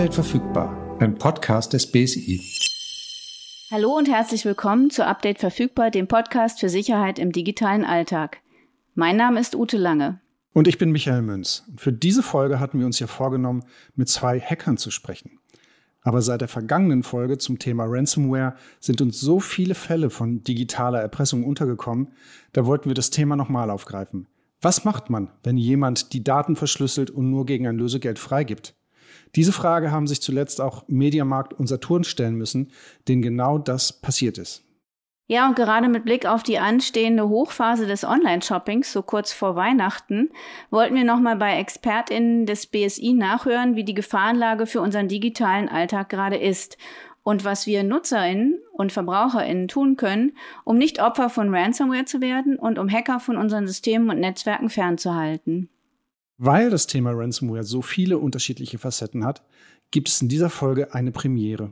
Update 0.00 0.14
verfügbar, 0.14 0.96
ein 0.98 1.18
Podcast 1.18 1.74
des 1.74 1.92
BSI. 1.92 2.40
Hallo 3.70 3.98
und 3.98 4.08
herzlich 4.08 4.46
willkommen 4.46 4.88
zu 4.88 5.06
Update 5.06 5.38
verfügbar, 5.38 5.90
dem 5.90 6.08
Podcast 6.08 6.58
für 6.58 6.70
Sicherheit 6.70 7.18
im 7.18 7.32
digitalen 7.32 7.84
Alltag. 7.84 8.38
Mein 8.94 9.18
Name 9.18 9.38
ist 9.38 9.54
Ute 9.54 9.76
Lange. 9.76 10.18
Und 10.54 10.68
ich 10.68 10.78
bin 10.78 10.90
Michael 10.90 11.20
Münz. 11.20 11.66
für 11.76 11.92
diese 11.92 12.22
Folge 12.22 12.60
hatten 12.60 12.78
wir 12.78 12.86
uns 12.86 12.98
ja 12.98 13.08
vorgenommen, 13.08 13.62
mit 13.94 14.08
zwei 14.08 14.40
Hackern 14.40 14.78
zu 14.78 14.90
sprechen. 14.90 15.38
Aber 16.00 16.22
seit 16.22 16.40
der 16.40 16.48
vergangenen 16.48 17.02
Folge 17.02 17.36
zum 17.36 17.58
Thema 17.58 17.84
Ransomware 17.86 18.54
sind 18.78 19.02
uns 19.02 19.20
so 19.20 19.38
viele 19.38 19.74
Fälle 19.74 20.08
von 20.08 20.42
digitaler 20.42 21.02
Erpressung 21.02 21.44
untergekommen, 21.44 22.08
da 22.54 22.64
wollten 22.64 22.88
wir 22.88 22.94
das 22.94 23.10
Thema 23.10 23.36
nochmal 23.36 23.68
aufgreifen. 23.68 24.28
Was 24.62 24.86
macht 24.86 25.10
man, 25.10 25.30
wenn 25.42 25.58
jemand 25.58 26.14
die 26.14 26.24
Daten 26.24 26.56
verschlüsselt 26.56 27.10
und 27.10 27.28
nur 27.28 27.44
gegen 27.44 27.66
ein 27.66 27.76
Lösegeld 27.76 28.18
freigibt? 28.18 28.79
Diese 29.36 29.52
Frage 29.52 29.90
haben 29.90 30.06
sich 30.06 30.20
zuletzt 30.20 30.60
auch 30.60 30.84
Mediamarkt 30.88 31.52
und 31.52 31.66
Saturn 31.66 32.04
stellen 32.04 32.34
müssen, 32.34 32.72
denen 33.08 33.22
genau 33.22 33.58
das 33.58 33.92
passiert 33.92 34.38
ist. 34.38 34.64
Ja, 35.30 35.46
und 35.46 35.54
gerade 35.54 35.88
mit 35.88 36.04
Blick 36.04 36.26
auf 36.26 36.42
die 36.42 36.58
anstehende 36.58 37.28
Hochphase 37.28 37.86
des 37.86 38.02
Online-Shoppings, 38.02 38.92
so 38.92 39.02
kurz 39.02 39.32
vor 39.32 39.54
Weihnachten, 39.54 40.30
wollten 40.70 40.96
wir 40.96 41.04
nochmal 41.04 41.36
bei 41.36 41.56
ExpertInnen 41.60 42.46
des 42.46 42.66
BSI 42.66 43.12
nachhören, 43.12 43.76
wie 43.76 43.84
die 43.84 43.94
Gefahrenlage 43.94 44.66
für 44.66 44.80
unseren 44.80 45.06
digitalen 45.06 45.68
Alltag 45.68 46.08
gerade 46.08 46.36
ist 46.36 46.78
und 47.22 47.44
was 47.44 47.68
wir 47.68 47.84
NutzerInnen 47.84 48.58
und 48.72 48.90
VerbraucherInnen 48.90 49.68
tun 49.68 49.96
können, 49.96 50.32
um 50.64 50.78
nicht 50.78 51.00
Opfer 51.00 51.30
von 51.30 51.54
Ransomware 51.54 52.06
zu 52.06 52.20
werden 52.20 52.56
und 52.56 52.80
um 52.80 52.90
Hacker 52.90 53.20
von 53.20 53.36
unseren 53.36 53.68
Systemen 53.68 54.10
und 54.10 54.18
Netzwerken 54.18 54.68
fernzuhalten. 54.68 55.68
Weil 56.42 56.70
das 56.70 56.86
Thema 56.86 57.10
Ransomware 57.12 57.64
so 57.64 57.82
viele 57.82 58.16
unterschiedliche 58.16 58.78
Facetten 58.78 59.26
hat, 59.26 59.42
gibt 59.90 60.08
es 60.08 60.22
in 60.22 60.30
dieser 60.30 60.48
Folge 60.48 60.94
eine 60.94 61.12
Premiere. 61.12 61.70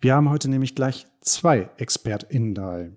Wir 0.00 0.14
haben 0.14 0.30
heute 0.30 0.48
nämlich 0.48 0.74
gleich 0.74 1.06
zwei 1.20 1.68
ExpertInnen 1.76 2.54
dabei. 2.54 2.92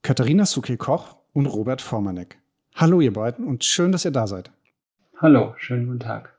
Katharina 0.00 0.46
Suke-Koch 0.46 1.18
und 1.34 1.44
Robert 1.44 1.82
Formanek. 1.82 2.38
Hallo 2.74 3.02
ihr 3.02 3.12
beiden 3.12 3.46
und 3.46 3.62
schön, 3.62 3.92
dass 3.92 4.06
ihr 4.06 4.10
da 4.10 4.26
seid. 4.26 4.50
Hallo, 5.18 5.52
schönen 5.58 5.84
guten 5.84 6.00
Tag. 6.00 6.34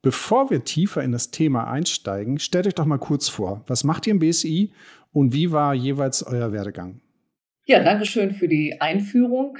Bevor 0.00 0.48
wir 0.48 0.64
tiefer 0.64 1.02
in 1.02 1.12
das 1.12 1.30
Thema 1.30 1.70
einsteigen, 1.70 2.38
stellt 2.38 2.66
euch 2.66 2.74
doch 2.74 2.86
mal 2.86 2.96
kurz 2.96 3.28
vor, 3.28 3.62
was 3.66 3.84
macht 3.84 4.06
ihr 4.06 4.12
im 4.12 4.18
BSI 4.18 4.72
und 5.12 5.34
wie 5.34 5.52
war 5.52 5.74
jeweils 5.74 6.22
euer 6.22 6.52
Werdegang? 6.52 7.02
Ja, 7.66 7.84
danke 7.84 8.06
schön 8.06 8.32
für 8.32 8.48
die 8.48 8.80
Einführung. 8.80 9.58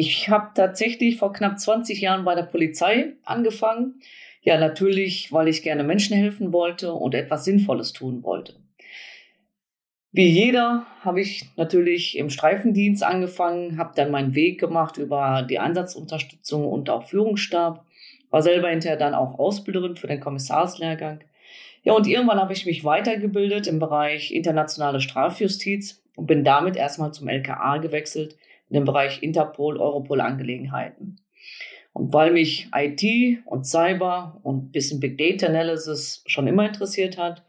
Ich 0.00 0.28
habe 0.28 0.50
tatsächlich 0.54 1.16
vor 1.16 1.32
knapp 1.32 1.58
20 1.58 2.00
Jahren 2.00 2.24
bei 2.24 2.36
der 2.36 2.44
Polizei 2.44 3.14
angefangen. 3.24 4.00
Ja, 4.42 4.56
natürlich, 4.56 5.32
weil 5.32 5.48
ich 5.48 5.64
gerne 5.64 5.82
Menschen 5.82 6.16
helfen 6.16 6.52
wollte 6.52 6.92
und 6.92 7.16
etwas 7.16 7.44
Sinnvolles 7.44 7.94
tun 7.94 8.22
wollte. 8.22 8.54
Wie 10.12 10.28
jeder 10.28 10.86
habe 11.00 11.20
ich 11.20 11.46
natürlich 11.56 12.16
im 12.16 12.30
Streifendienst 12.30 13.02
angefangen, 13.02 13.76
habe 13.76 13.90
dann 13.96 14.12
meinen 14.12 14.36
Weg 14.36 14.60
gemacht 14.60 14.98
über 14.98 15.42
die 15.42 15.58
Einsatzunterstützung 15.58 16.64
und 16.64 16.90
auch 16.90 17.08
Führungsstab, 17.08 17.84
war 18.30 18.42
selber 18.42 18.68
hinterher 18.68 18.98
dann 18.98 19.14
auch 19.14 19.40
Ausbilderin 19.40 19.96
für 19.96 20.06
den 20.06 20.20
Kommissarslehrgang. 20.20 21.24
Ja, 21.82 21.94
und 21.94 22.06
irgendwann 22.06 22.38
habe 22.38 22.52
ich 22.52 22.66
mich 22.66 22.84
weitergebildet 22.84 23.66
im 23.66 23.80
Bereich 23.80 24.30
internationale 24.30 25.00
Strafjustiz 25.00 26.04
und 26.14 26.28
bin 26.28 26.44
damit 26.44 26.76
erstmal 26.76 27.12
zum 27.12 27.26
LKA 27.26 27.78
gewechselt, 27.78 28.36
in 28.68 28.74
dem 28.74 28.84
Bereich 28.84 29.22
Interpol, 29.22 29.78
Europol-Angelegenheiten. 29.78 31.20
Und 31.92 32.12
weil 32.12 32.32
mich 32.32 32.68
IT 32.74 33.38
und 33.46 33.66
Cyber 33.66 34.40
und 34.42 34.66
ein 34.66 34.70
bisschen 34.70 35.00
Big 35.00 35.18
Data 35.18 35.46
Analysis 35.46 36.22
schon 36.26 36.46
immer 36.46 36.66
interessiert 36.66 37.18
hat, 37.18 37.44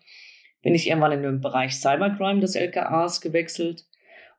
bin 0.61 0.75
ich 0.75 0.87
irgendwann 0.87 1.11
in 1.11 1.21
den 1.21 1.41
Bereich 1.41 1.75
Cybercrime 1.75 2.39
des 2.39 2.55
LKAs 2.55 3.21
gewechselt. 3.21 3.85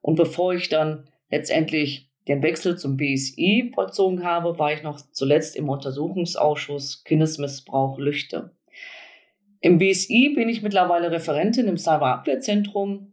Und 0.00 0.16
bevor 0.16 0.54
ich 0.54 0.69
dann 0.69 1.08
letztendlich 1.30 2.10
den 2.28 2.42
Wechsel 2.42 2.76
zum 2.76 2.96
BSI 2.96 3.72
vollzogen 3.74 4.24
habe, 4.24 4.58
war 4.58 4.72
ich 4.72 4.82
noch 4.82 5.00
zuletzt 5.12 5.56
im 5.56 5.69
Untersuchungsausschuss 5.69 7.04
Kindesmissbrauch 7.04 7.98
Lüchte. 7.98 8.54
Im 9.60 9.78
BSI 9.78 10.32
bin 10.34 10.48
ich 10.48 10.62
mittlerweile 10.62 11.10
Referentin 11.10 11.69
im 11.69 11.76
Cyberabwehrzentrum 11.76 13.12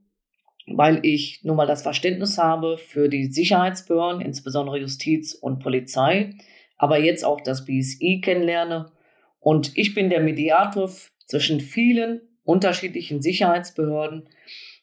weil 0.68 1.00
ich 1.06 1.44
nun 1.44 1.56
mal 1.56 1.66
das 1.66 1.82
Verständnis 1.82 2.38
habe 2.38 2.78
für 2.78 3.08
die 3.10 3.32
Sicherheitsbehörden, 3.32 4.22
insbesondere 4.22 4.80
Justiz 4.80 5.34
und 5.34 5.60
Polizei, 5.60 6.36
aber 6.78 7.00
jetzt 7.00 7.24
auch 7.24 7.42
das 7.42 7.66
BSI 7.66 8.22
kennenlerne. 8.22 8.92
Und 9.40 9.78
ich 9.78 9.96
bin 9.96 10.10
der 10.10 10.20
Mediator 10.20 10.92
zwischen 11.26 11.62
vielen 11.62 12.22
unterschiedlichen 12.44 13.22
Sicherheitsbehörden 13.22 14.30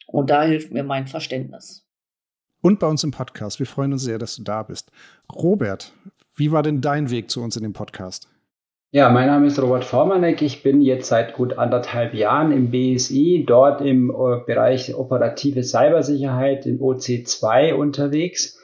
und 0.06 0.30
da 0.30 0.44
hilft 0.44 0.72
mir 0.72 0.84
mein 0.84 1.06
Verständnis. 1.06 1.86
Und 2.60 2.78
bei 2.78 2.86
uns 2.86 3.04
im 3.04 3.10
Podcast. 3.10 3.58
Wir 3.58 3.66
freuen 3.66 3.92
uns 3.92 4.02
sehr, 4.02 4.18
dass 4.18 4.36
du 4.36 4.42
da 4.42 4.62
bist. 4.62 4.90
Robert, 5.30 5.92
wie 6.34 6.50
war 6.50 6.62
denn 6.62 6.80
dein 6.80 7.10
Weg 7.10 7.30
zu 7.30 7.42
uns 7.42 7.56
in 7.56 7.62
dem 7.62 7.74
Podcast? 7.74 8.28
Ja, 8.94 9.10
mein 9.10 9.26
Name 9.26 9.48
ist 9.48 9.60
Robert 9.60 9.84
Formanek. 9.84 10.40
Ich 10.40 10.62
bin 10.62 10.80
jetzt 10.80 11.08
seit 11.08 11.34
gut 11.34 11.58
anderthalb 11.58 12.14
Jahren 12.14 12.52
im 12.52 12.70
BSI, 12.70 13.42
dort 13.44 13.80
im 13.80 14.10
äh, 14.10 14.44
Bereich 14.46 14.94
operative 14.94 15.64
Cybersicherheit 15.64 16.64
in 16.64 16.78
OC2 16.78 17.74
unterwegs. 17.74 18.56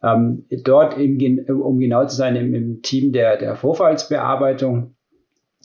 Ähm, 0.00 0.44
dort, 0.62 0.96
im, 0.98 1.44
um 1.48 1.80
genau 1.80 2.06
zu 2.06 2.14
sein, 2.14 2.36
im, 2.36 2.54
im 2.54 2.82
Team 2.82 3.10
der, 3.10 3.36
der 3.38 3.56
Vorfallsbearbeitung 3.56 4.94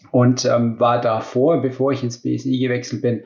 und 0.10 0.46
ähm, 0.46 0.80
war 0.80 1.00
davor, 1.00 1.62
bevor 1.62 1.92
ich 1.92 2.02
ins 2.02 2.20
BSI 2.20 2.58
gewechselt 2.58 3.04
bin, 3.04 3.24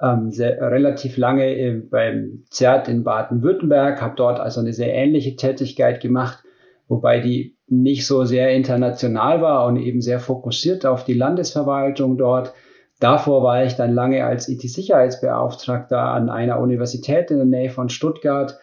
ähm, 0.00 0.30
sehr, 0.30 0.60
relativ 0.60 1.16
lange 1.16 1.52
äh, 1.52 1.80
beim 1.80 2.44
ZERT 2.48 2.86
in 2.86 3.02
Baden-Württemberg, 3.02 4.00
habe 4.00 4.14
dort 4.14 4.38
also 4.38 4.60
eine 4.60 4.72
sehr 4.72 4.94
ähnliche 4.94 5.34
Tätigkeit 5.34 6.00
gemacht, 6.00 6.44
wobei 6.86 7.18
die 7.18 7.57
nicht 7.68 8.06
so 8.06 8.24
sehr 8.24 8.50
international 8.50 9.42
war 9.42 9.66
und 9.66 9.76
eben 9.76 10.00
sehr 10.00 10.20
fokussiert 10.20 10.86
auf 10.86 11.04
die 11.04 11.14
Landesverwaltung 11.14 12.16
dort. 12.16 12.54
Davor 13.00 13.42
war 13.42 13.64
ich 13.64 13.74
dann 13.74 13.94
lange 13.94 14.24
als 14.24 14.48
IT-Sicherheitsbeauftragter 14.48 16.00
an 16.00 16.30
einer 16.30 16.58
Universität 16.60 17.30
in 17.30 17.36
der 17.36 17.46
Nähe 17.46 17.70
von 17.70 17.88
Stuttgart, 17.88 18.58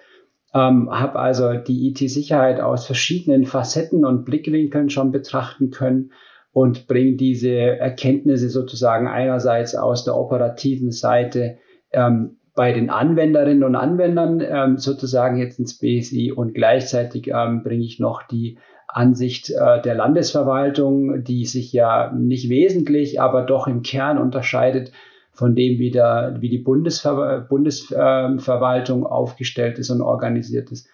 ähm, 0.53 0.89
habe 0.91 1.19
also 1.19 1.53
die 1.53 1.89
IT-Sicherheit 1.89 2.59
aus 2.59 2.85
verschiedenen 2.85 3.45
Facetten 3.45 4.03
und 4.03 4.25
Blickwinkeln 4.25 4.89
schon 4.89 5.11
betrachten 5.11 5.69
können 5.69 6.11
und 6.51 6.87
bringe 6.87 7.15
diese 7.15 7.53
Erkenntnisse 7.53 8.49
sozusagen 8.49 9.07
einerseits 9.07 9.75
aus 9.75 10.05
der 10.05 10.15
operativen 10.15 10.91
Seite 10.91 11.57
ähm, 11.91 12.37
bei 12.55 12.71
den 12.71 12.89
Anwenderinnen 12.89 13.63
und 13.63 13.75
Anwendern 13.75 14.41
ähm, 14.41 14.77
sozusagen 14.77 15.37
jetzt 15.37 15.59
ins 15.59 15.77
BSI 15.77 16.31
und 16.31 16.53
gleichzeitig 16.53 17.27
ähm, 17.27 17.63
bringe 17.63 17.83
ich 17.83 17.99
noch 17.99 18.23
die 18.23 18.57
Ansicht 18.87 19.49
äh, 19.49 19.81
der 19.81 19.95
Landesverwaltung, 19.95 21.23
die 21.23 21.45
sich 21.45 21.73
ja 21.73 22.11
nicht 22.11 22.49
wesentlich, 22.49 23.19
aber 23.21 23.43
doch 23.43 23.67
im 23.67 23.81
Kern 23.81 24.17
unterscheidet 24.17 24.91
von 25.31 25.55
dem, 25.55 25.79
wie, 25.79 25.91
der, 25.91 26.37
wie 26.39 26.49
die 26.49 26.59
Bundesver 26.59 27.41
Bundesverwaltung 27.41 29.03
äh, 29.03 29.07
aufgestellt 29.07 29.79
ist 29.79 29.89
und 29.89 30.01
organisiert 30.01 30.71
ist. 30.71 30.87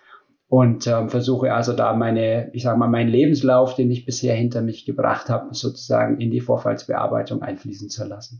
Und 0.47 0.87
äh, 0.87 1.07
versuche 1.07 1.53
also 1.53 1.73
da 1.73 1.93
meine, 1.95 2.49
ich 2.53 2.63
sage 2.63 2.77
mal, 2.77 2.89
meinen 2.89 3.09
Lebenslauf, 3.09 3.75
den 3.75 3.91
ich 3.91 4.05
bisher 4.05 4.35
hinter 4.35 4.61
mich 4.61 4.85
gebracht 4.85 5.29
habe, 5.29 5.53
sozusagen 5.53 6.19
in 6.19 6.31
die 6.31 6.41
Vorfallsbearbeitung 6.41 7.41
einfließen 7.41 7.89
zu 7.89 8.05
lassen 8.05 8.39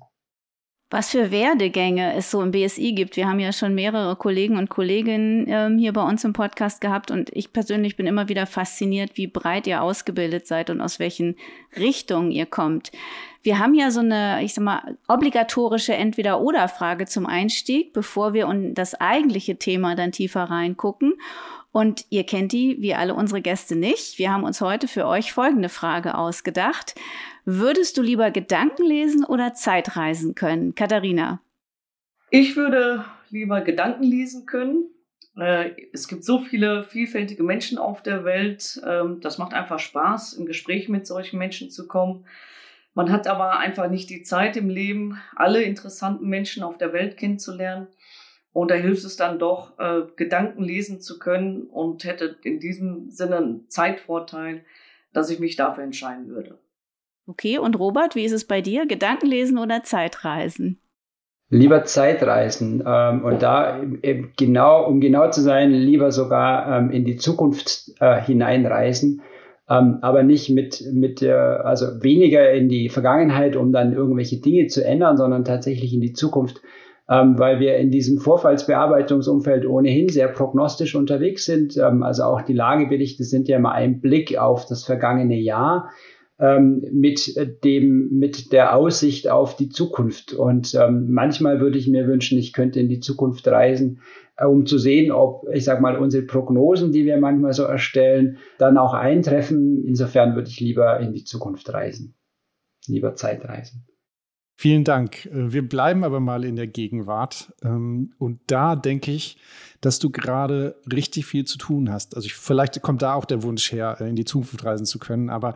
was 0.91 1.09
für 1.09 1.31
Werdegänge 1.31 2.13
es 2.16 2.29
so 2.29 2.41
im 2.41 2.52
BSI 2.52 2.91
gibt. 2.91 3.16
Wir 3.16 3.28
haben 3.28 3.40
ja 3.40 3.53
schon 3.53 3.74
mehrere 3.74 4.18
Kollegen 4.18 4.57
und 4.57 4.69
Kolleginnen 4.69 5.46
ähm, 5.47 5.78
hier 5.78 5.94
bei 5.94 6.03
uns 6.03 6.25
im 6.25 6.34
Podcast 6.34 6.81
gehabt 6.81 7.12
und 7.12 7.29
ich 7.34 7.53
persönlich 7.53 7.96
bin 7.96 8.08
immer 8.08 8.28
wieder 8.28 8.46
fasziniert, 8.46 9.11
wie 9.16 9.28
breit 9.28 9.67
ihr 9.67 9.82
ausgebildet 9.82 10.47
seid 10.47 10.70
und 10.70 10.82
aus 10.82 10.99
welchen 10.99 11.38
Richtungen 11.78 12.29
ihr 12.29 12.46
kommt. 12.46 12.91
Wir 13.41 13.58
haben 13.58 13.73
ja 13.73 13.90
so 13.90 14.02
eine, 14.02 14.43
ich 14.43 14.53
sag 14.53 14.66
mal, 14.66 14.97
obligatorische 15.08 15.96
Entweder-Oder-Frage 15.96 17.05
zum 17.05 17.26
Einstieg, 17.26 17.94
bevor 17.94 18.34
wir 18.34 18.49
in 18.49 18.73
das 18.73 18.94
eigentliche 18.94 19.55
Thema 19.55 19.96
dann 19.96 20.11
tiefer 20.11 20.44
reingucken. 20.44 21.14
Und 21.72 22.05
ihr 22.09 22.26
kennt 22.26 22.52
die, 22.52 22.82
wie 22.82 22.94
alle 22.94 23.16
unsere 23.16 23.41
Gäste 23.41 23.78
nicht. 23.78 24.20
Wir 24.20 24.34
haben 24.34 24.44
uns 24.44 24.59
heute 24.59 24.90
für 24.90 25.08
euch 25.08 25.32
folgende 25.32 25.70
Frage 25.70 26.16
ausgedacht. 26.16 26.96
Würdest 27.46 27.97
du 27.97 28.02
lieber 28.02 28.32
Gedanken 28.32 28.85
lesen 28.85 29.23
oder 29.26 29.53
Zeitreisen 29.53 30.35
können? 30.35 30.76
Katharina. 30.76 31.41
Ich 32.29 32.55
würde 32.55 33.05
lieber 33.29 33.61
Gedanken 33.61 34.03
lesen 34.03 34.46
können. 34.46 34.90
Äh, 35.38 35.72
es 35.91 36.08
gibt 36.08 36.23
so 36.23 36.40
viele 36.40 36.84
vielfältige 36.84 37.43
Menschen 37.43 37.78
auf 37.78 38.03
der 38.03 38.23
Welt. 38.23 38.79
Ähm, 38.85 39.20
das 39.22 39.38
macht 39.38 39.53
einfach 39.53 39.79
Spaß, 39.79 40.34
im 40.34 40.46
Gespräch 40.46 40.88
mit 40.90 41.08
solchen 41.08 41.40
Menschen 41.40 41.70
zu 41.70 41.88
kommen. 41.88 42.26
Man 42.93 43.11
hat 43.11 43.28
aber 43.28 43.58
einfach 43.58 43.90
nicht 43.90 44.09
die 44.09 44.22
Zeit 44.22 44.58
im 44.58 44.70
Leben, 44.70 45.17
alle 45.35 45.64
interessanten 45.64 46.28
Menschen 46.28 46.61
auf 46.61 46.78
der 46.78 46.94
Welt 46.94 47.17
kennenzulernen. 47.17 47.87
Und 48.53 48.70
da 48.70 48.76
hilft 48.76 49.05
es 49.05 49.16
dann 49.16 49.40
doch, 49.40 49.79
äh, 49.79 50.02
Gedanken 50.17 50.64
lesen 50.64 50.99
zu 50.99 51.17
können 51.17 51.64
und 51.64 52.03
hätte 52.03 52.37
in 52.44 52.59
diesem 52.59 53.09
Sinne 53.09 53.37
einen 53.37 53.70
Zeitvorteil, 53.70 54.66
dass 55.14 55.29
ich 55.29 55.40
mich 55.40 55.55
dafür 55.55 55.85
entscheiden 55.85 56.28
würde. 56.28 56.59
Okay, 57.32 57.58
und 57.58 57.80
Robert, 57.80 58.16
wie 58.16 58.26
ist 58.26 58.34
es 58.34 58.44
bei 58.44 58.60
dir? 58.60 58.86
Gedankenlesen 58.86 59.58
oder 59.58 59.84
Zeitreisen? 59.84 60.82
Lieber 61.50 61.86
Zeitreisen 61.86 62.84
ähm, 62.86 63.24
und 63.24 63.42
da 63.42 63.80
genau, 64.36 64.86
um 64.86 65.00
genau 65.00 65.30
zu 65.30 65.40
sein, 65.40 65.72
lieber 65.72 66.12
sogar 66.12 66.78
ähm, 66.78 66.92
in 66.92 67.06
die 67.06 67.16
Zukunft 67.16 67.94
äh, 68.02 68.20
hineinreisen, 68.20 69.22
ähm, 69.70 70.00
aber 70.02 70.24
nicht 70.24 70.50
mit, 70.50 70.84
mit 70.92 71.22
der, 71.22 71.66
also 71.66 72.04
weniger 72.04 72.52
in 72.52 72.68
die 72.68 72.90
Vergangenheit, 72.90 73.56
um 73.56 73.72
dann 73.72 73.94
irgendwelche 73.94 74.42
Dinge 74.42 74.68
zu 74.68 74.84
ändern, 74.84 75.16
sondern 75.16 75.46
tatsächlich 75.46 75.94
in 75.94 76.02
die 76.02 76.12
Zukunft, 76.12 76.62
ähm, 77.10 77.40
weil 77.40 77.62
wir 77.62 77.78
in 77.78 77.92
diesem 77.92 78.18
Vorfallsbearbeitungsumfeld 78.18 79.66
ohnehin 79.66 80.10
sehr 80.10 80.28
prognostisch 80.28 80.96
unterwegs 80.96 81.46
sind. 81.46 81.78
Ähm, 81.78 82.04
also 82.04 82.24
auch 82.24 82.42
die 82.42 82.54
Lageberichte 82.54 83.24
sind 83.24 83.48
ja 83.48 83.56
immer 83.56 83.72
ein 83.72 84.02
Blick 84.02 84.38
auf 84.38 84.66
das 84.66 84.84
vergangene 84.84 85.38
Jahr 85.38 85.92
ähm, 86.41 86.84
mit 86.91 87.38
dem, 87.64 88.09
mit 88.09 88.52
der 88.52 88.76
Aussicht 88.76 89.29
auf 89.29 89.55
die 89.55 89.70
Zukunft. 89.70 90.34
Und 90.34 90.73
ähm, 90.73 91.11
manchmal 91.11 91.61
würde 91.61 91.78
ich 91.78 91.88
mir 91.88 92.08
wünschen, 92.08 92.40
ich 92.40 92.52
könnte 92.52 92.79
in 92.79 92.90
die 92.90 92.99
Zukunft 92.99 93.47
reisen, 93.47 94.02
äh, 94.38 94.46
um 94.46 94.66
zu 94.66 94.79
sehen, 94.79 95.11
ob, 95.11 95.47
ich 95.53 95.64
sag 95.64 95.82
mal, 95.82 95.97
unsere 95.97 96.26
Prognosen, 96.26 96.91
die 96.91 97.05
wir 97.05 97.17
manchmal 97.17 97.53
so 97.53 97.64
erstellen, 97.64 98.40
dann 98.58 98.79
auch 98.79 98.96
eintreffen. 98.96 99.85
Insofern 99.85 100.35
würde 100.35 100.49
ich 100.49 100.59
lieber 100.59 100.99
in 100.99 101.14
die 101.14 101.23
Zukunft 101.23 101.72
reisen. 101.72 102.16
Lieber 102.87 103.14
Zeitreisen. 103.14 103.85
Vielen 104.61 104.84
Dank. 104.84 105.26
Äh, 105.26 105.53
wir 105.53 105.67
bleiben 105.67 106.03
aber 106.03 106.20
mal 106.20 106.46
in 106.46 106.55
der 106.55 106.67
Gegenwart. 106.67 107.52
Ähm, 107.64 108.14
und 108.20 108.41
da 108.47 108.76
denke 108.76 109.11
ich, 109.11 109.37
dass 109.82 109.97
du 109.97 110.11
gerade 110.11 110.76
richtig 110.91 111.26
viel 111.26 111.46
zu 111.46 111.58
tun 111.58 111.91
hast. 111.91 112.16
Also 112.16 112.28
ich, 112.28 112.35
vielleicht 112.35 112.79
kommt 112.84 113.02
da 113.02 113.16
auch 113.16 113.26
der 113.26 113.41
Wunsch 113.41 113.72
her, 113.72 113.97
äh, 113.99 114.08
in 114.08 114.16
die 114.16 114.23
Zukunft 114.23 114.64
reisen 114.64 114.85
zu 114.85 114.99
können. 114.99 115.32
Aber 115.32 115.55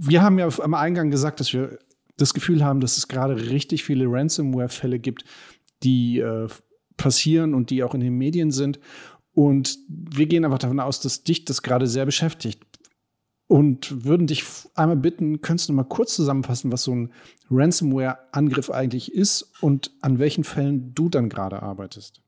wir 0.00 0.22
haben 0.22 0.38
ja 0.38 0.48
am 0.60 0.74
Eingang 0.74 1.10
gesagt, 1.10 1.40
dass 1.40 1.52
wir 1.52 1.78
das 2.16 2.34
Gefühl 2.34 2.64
haben, 2.64 2.80
dass 2.80 2.96
es 2.96 3.08
gerade 3.08 3.50
richtig 3.50 3.84
viele 3.84 4.06
Ransomware-Fälle 4.08 4.98
gibt, 4.98 5.24
die 5.82 6.18
äh, 6.18 6.48
passieren 6.96 7.54
und 7.54 7.70
die 7.70 7.82
auch 7.82 7.94
in 7.94 8.00
den 8.00 8.14
Medien 8.14 8.50
sind. 8.50 8.78
Und 9.32 9.78
wir 9.88 10.26
gehen 10.26 10.44
einfach 10.44 10.58
davon 10.58 10.80
aus, 10.80 11.00
dass 11.00 11.24
dich 11.24 11.44
das 11.44 11.62
gerade 11.62 11.86
sehr 11.86 12.06
beschäftigt. 12.06 12.64
Und 13.46 14.04
würden 14.04 14.26
dich 14.26 14.44
einmal 14.74 14.96
bitten, 14.96 15.40
könntest 15.40 15.68
du 15.68 15.72
mal 15.72 15.84
kurz 15.84 16.14
zusammenfassen, 16.14 16.70
was 16.70 16.82
so 16.82 16.94
ein 16.94 17.12
Ransomware-Angriff 17.50 18.70
eigentlich 18.70 19.12
ist 19.12 19.52
und 19.62 19.90
an 20.00 20.18
welchen 20.18 20.44
Fällen 20.44 20.94
du 20.94 21.08
dann 21.08 21.28
gerade 21.28 21.62
arbeitest? 21.62 22.20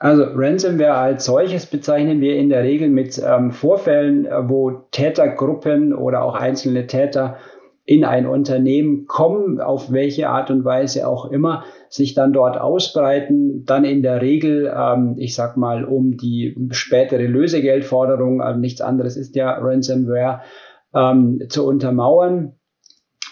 Also 0.00 0.24
Ransomware 0.24 0.94
als 0.94 1.24
solches 1.24 1.66
bezeichnen 1.66 2.20
wir 2.20 2.36
in 2.36 2.50
der 2.50 2.62
Regel 2.62 2.88
mit 2.88 3.20
ähm, 3.24 3.50
Vorfällen, 3.50 4.26
äh, 4.26 4.48
wo 4.48 4.70
Tätergruppen 4.92 5.92
oder 5.92 6.22
auch 6.22 6.36
einzelne 6.36 6.86
Täter 6.86 7.36
in 7.84 8.04
ein 8.04 8.26
Unternehmen 8.26 9.06
kommen, 9.06 9.60
auf 9.60 9.90
welche 9.90 10.28
Art 10.28 10.50
und 10.50 10.64
Weise 10.64 11.08
auch 11.08 11.30
immer, 11.32 11.64
sich 11.88 12.14
dann 12.14 12.32
dort 12.32 12.60
ausbreiten, 12.60 13.64
dann 13.64 13.84
in 13.84 14.02
der 14.02 14.20
Regel, 14.20 14.72
ähm, 14.76 15.14
ich 15.16 15.34
sag 15.34 15.56
mal, 15.56 15.84
um 15.84 16.16
die 16.16 16.54
spätere 16.70 17.26
Lösegeldforderung, 17.26 18.40
also 18.40 18.60
nichts 18.60 18.80
anderes 18.80 19.16
ist 19.16 19.34
ja 19.34 19.52
Ransomware, 19.52 20.42
ähm, 20.94 21.42
zu 21.48 21.66
untermauern 21.66 22.57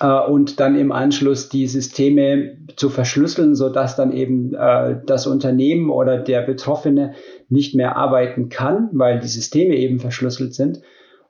und 0.00 0.60
dann 0.60 0.76
im 0.76 0.92
Anschluss 0.92 1.48
die 1.48 1.66
Systeme 1.66 2.58
zu 2.76 2.90
verschlüsseln, 2.90 3.54
so 3.54 3.70
dass 3.70 3.96
dann 3.96 4.12
eben 4.12 4.54
äh, 4.54 4.96
das 5.06 5.26
Unternehmen 5.26 5.90
oder 5.90 6.18
der 6.18 6.42
Betroffene 6.42 7.14
nicht 7.48 7.74
mehr 7.74 7.96
arbeiten 7.96 8.48
kann, 8.48 8.90
weil 8.92 9.20
die 9.20 9.28
Systeme 9.28 9.74
eben 9.76 9.98
verschlüsselt 9.98 10.54
sind. 10.54 10.82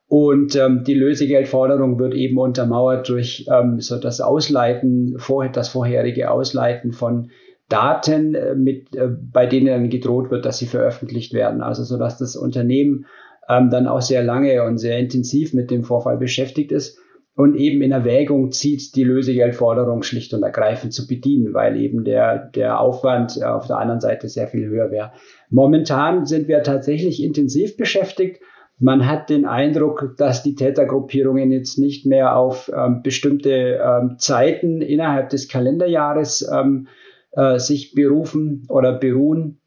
Und 0.09 0.55
ähm, 0.57 0.85
die 0.85 0.95
Lösegeldforderung 0.95 1.99
wird 1.99 2.15
eben 2.15 2.39
untermauert 2.39 3.09
durch 3.09 3.47
ähm, 3.53 3.81
so 3.81 3.99
das 3.99 4.21
Ausleiten, 4.21 5.17
vorher, 5.19 5.51
das 5.51 5.69
vorherige 5.69 6.31
Ausleiten 6.31 6.93
von 6.93 7.31
Daten, 7.69 8.35
äh, 8.35 8.55
mit, 8.55 8.95
äh, 8.95 9.09
bei 9.09 9.47
denen 9.47 9.67
dann 9.67 9.91
gedroht 9.91 10.31
wird, 10.31 10.45
dass 10.45 10.59
sie 10.59 10.67
veröffentlicht 10.67 11.33
werden. 11.33 11.61
Also 11.61 11.83
so 11.83 11.99
dass 11.99 12.19
das 12.19 12.37
Unternehmen 12.37 13.07
ähm, 13.49 13.71
dann 13.71 13.89
auch 13.89 14.03
sehr 14.03 14.23
lange 14.23 14.63
und 14.65 14.79
sehr 14.79 14.99
intensiv 14.99 15.55
mit 15.55 15.71
dem 15.71 15.83
Vorfall 15.83 16.19
beschäftigt 16.19 16.73
ist 16.73 16.99
und 17.37 17.55
eben 17.55 17.83
in 17.83 17.93
Erwägung 17.93 18.51
zieht, 18.51 18.97
die 18.97 19.05
Lösegeldforderung 19.05 20.03
schlicht 20.03 20.33
und 20.33 20.43
ergreifend 20.43 20.95
zu 20.95 21.07
bedienen, 21.07 21.53
weil 21.53 21.77
eben 21.77 22.03
der, 22.03 22.39
der 22.39 22.81
Aufwand 22.81 23.43
auf 23.45 23.67
der 23.67 23.77
anderen 23.77 24.01
Seite 24.01 24.29
sehr 24.29 24.49
viel 24.49 24.67
höher 24.67 24.91
wäre. 24.91 25.13
Momentan 25.51 26.25
sind 26.25 26.49
wir 26.49 26.63
tatsächlich 26.63 27.23
intensiv 27.23 27.77
beschäftigt. 27.77 28.41
Man 28.79 29.07
hat 29.07 29.29
den 29.29 29.45
Eindruck, 29.45 30.15
dass 30.17 30.43
die 30.43 30.55
Tätergruppierungen 30.55 31.53
jetzt 31.53 31.79
nicht 31.79 32.07
mehr 32.07 32.37
auf 32.37 32.73
ähm, 32.75 33.03
bestimmte 33.03 33.81
ähm, 33.83 34.17
Zeiten 34.19 34.81
innerhalb 34.81 35.29
des 35.29 35.49
Kalenderjahres 35.49 36.51
ähm, 36.51 36.89
äh, 37.33 37.59
sich 37.59 37.95
berufen 37.95 38.67
oder 38.71 38.95
beruhen, 38.95 39.61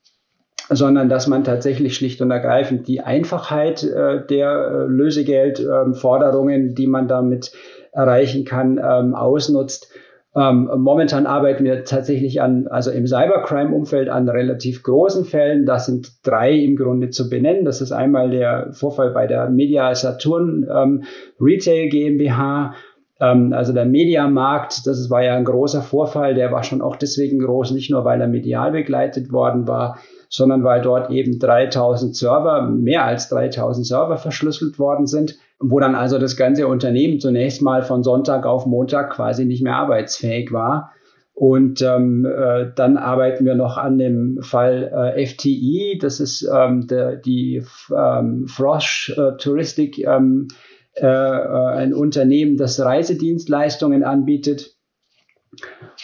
sondern 0.70 1.10
dass 1.10 1.28
man 1.28 1.44
tatsächlich 1.44 1.96
schlicht 1.96 2.22
und 2.22 2.32
ergreifend 2.32 2.88
die 2.88 3.02
Einfachheit 3.02 3.84
äh, 3.84 4.26
der 4.26 4.52
äh, 4.52 4.86
Lösegeldforderungen, 4.86 6.70
äh, 6.70 6.74
die 6.74 6.88
man 6.88 7.08
damit 7.08 7.52
erreichen 7.92 8.46
kann, 8.46 8.78
ähm, 8.78 9.16
ausnutzt. 9.16 9.92
Ähm, 10.36 10.70
momentan 10.78 11.26
arbeiten 11.26 11.64
wir 11.64 11.84
tatsächlich 11.86 12.40
an, 12.40 12.68
also 12.68 12.92
im 12.92 13.08
Cybercrime-Umfeld 13.08 14.10
an 14.10 14.30
relativ 14.30 14.84
großen 14.84 15.26
Fällen. 15.26 15.66
Das 15.66 15.88
sind 15.88 16.12
drei 16.24 16.54
im 16.54 16.76
Grunde 16.76 17.10
zu 17.10 17.30
benennen. 17.30 17.66
Das 17.66 17.82
ist 17.82 17.92
einmal 17.92 18.30
der 18.30 18.72
Vorfall 18.72 19.10
bei 19.10 19.26
der 19.26 19.50
Media 19.50 19.94
Saturn 19.96 20.68
ähm, 20.72 21.04
Retail 21.42 21.90
GmbH. 21.90 22.76
Ähm, 23.20 23.54
also 23.54 23.74
der 23.74 23.86
Mediamarkt, 23.86 24.86
das 24.86 25.10
war 25.10 25.24
ja 25.24 25.36
ein 25.36 25.46
großer 25.46 25.82
Vorfall. 25.82 26.36
Der 26.36 26.52
war 26.52 26.62
schon 26.62 26.84
auch 26.84 26.96
deswegen 26.96 27.40
groß, 27.40 27.72
nicht 27.72 27.90
nur 27.90 28.06
weil 28.06 28.22
er 28.22 28.28
medial 28.28 28.72
begleitet 28.72 29.32
worden 29.32 29.68
war, 29.68 29.98
sondern 30.30 30.64
weil 30.64 30.82
dort 30.82 31.10
eben 31.10 31.40
3000 31.40 32.16
Server, 32.16 32.62
mehr 32.62 33.04
als 33.04 33.30
3000 33.30 33.86
Server 33.86 34.18
verschlüsselt 34.18 34.78
worden 34.78 35.08
sind, 35.08 35.38
wo 35.60 35.80
dann 35.80 35.96
also 35.96 36.20
das 36.20 36.38
ganze 36.38 36.68
Unternehmen 36.68 37.20
zunächst 37.20 37.62
mal 37.62 37.82
von 37.82 38.04
Sonntag 38.04 38.46
auf 38.46 38.66
Montag 38.66 39.12
quasi 39.12 39.46
nicht 39.46 39.64
mehr 39.64 39.76
arbeitsfähig 39.76 40.54
war. 40.54 40.92
Und 41.34 41.82
ähm, 41.82 42.26
äh, 42.26 42.68
dann 42.76 42.98
arbeiten 42.98 43.46
wir 43.46 43.56
noch 43.56 43.78
an 43.78 43.98
dem 43.98 44.40
Fall 44.42 45.14
äh, 45.16 45.26
FTI, 45.26 45.98
das 46.00 46.20
ist 46.20 46.48
ähm, 46.54 46.86
der, 46.88 47.16
die 47.16 47.64
ähm, 47.96 48.46
Frosch 48.48 49.14
äh, 49.18 49.38
Touristik, 49.38 50.00
ähm, 50.00 50.50
äh, 50.96 51.06
äh, 51.06 51.68
ein 51.78 51.94
Unternehmen, 51.94 52.58
das 52.58 52.80
Reisedienstleistungen 52.80 54.04
anbietet 54.04 54.76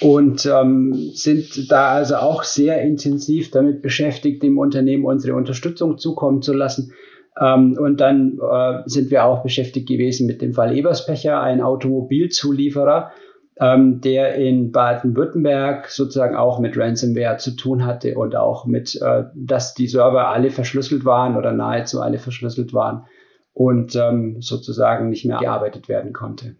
und 0.01 0.45
ähm, 0.45 0.93
sind 1.13 1.71
da 1.71 1.89
also 1.89 2.15
auch 2.15 2.43
sehr 2.43 2.81
intensiv 2.81 3.51
damit 3.51 3.81
beschäftigt, 3.81 4.43
dem 4.43 4.57
Unternehmen 4.57 5.05
unsere 5.05 5.35
Unterstützung 5.35 5.97
zukommen 5.97 6.41
zu 6.41 6.53
lassen. 6.53 6.93
Ähm, 7.39 7.77
und 7.79 8.01
dann 8.01 8.39
äh, 8.39 8.81
sind 8.85 9.11
wir 9.11 9.25
auch 9.25 9.43
beschäftigt 9.43 9.87
gewesen 9.87 10.25
mit 10.25 10.41
dem 10.41 10.53
Fall 10.53 10.75
Eberspecher, 10.75 11.39
ein 11.41 11.61
Automobilzulieferer, 11.61 13.11
ähm, 13.59 14.01
der 14.01 14.35
in 14.35 14.71
Baden-Württemberg 14.71 15.89
sozusagen 15.89 16.35
auch 16.35 16.59
mit 16.59 16.77
Ransomware 16.77 17.37
zu 17.37 17.51
tun 17.51 17.85
hatte 17.85 18.15
und 18.15 18.35
auch 18.35 18.65
mit, 18.65 18.99
äh, 19.01 19.25
dass 19.35 19.75
die 19.75 19.87
Server 19.87 20.27
alle 20.27 20.49
verschlüsselt 20.49 21.05
waren 21.05 21.37
oder 21.37 21.51
nahezu 21.51 22.01
alle 22.01 22.17
verschlüsselt 22.17 22.73
waren 22.73 23.05
und 23.53 23.95
ähm, 23.95 24.41
sozusagen 24.41 25.09
nicht 25.09 25.25
mehr 25.25 25.37
gearbeitet 25.37 25.87
werden 25.87 26.11
konnte 26.11 26.55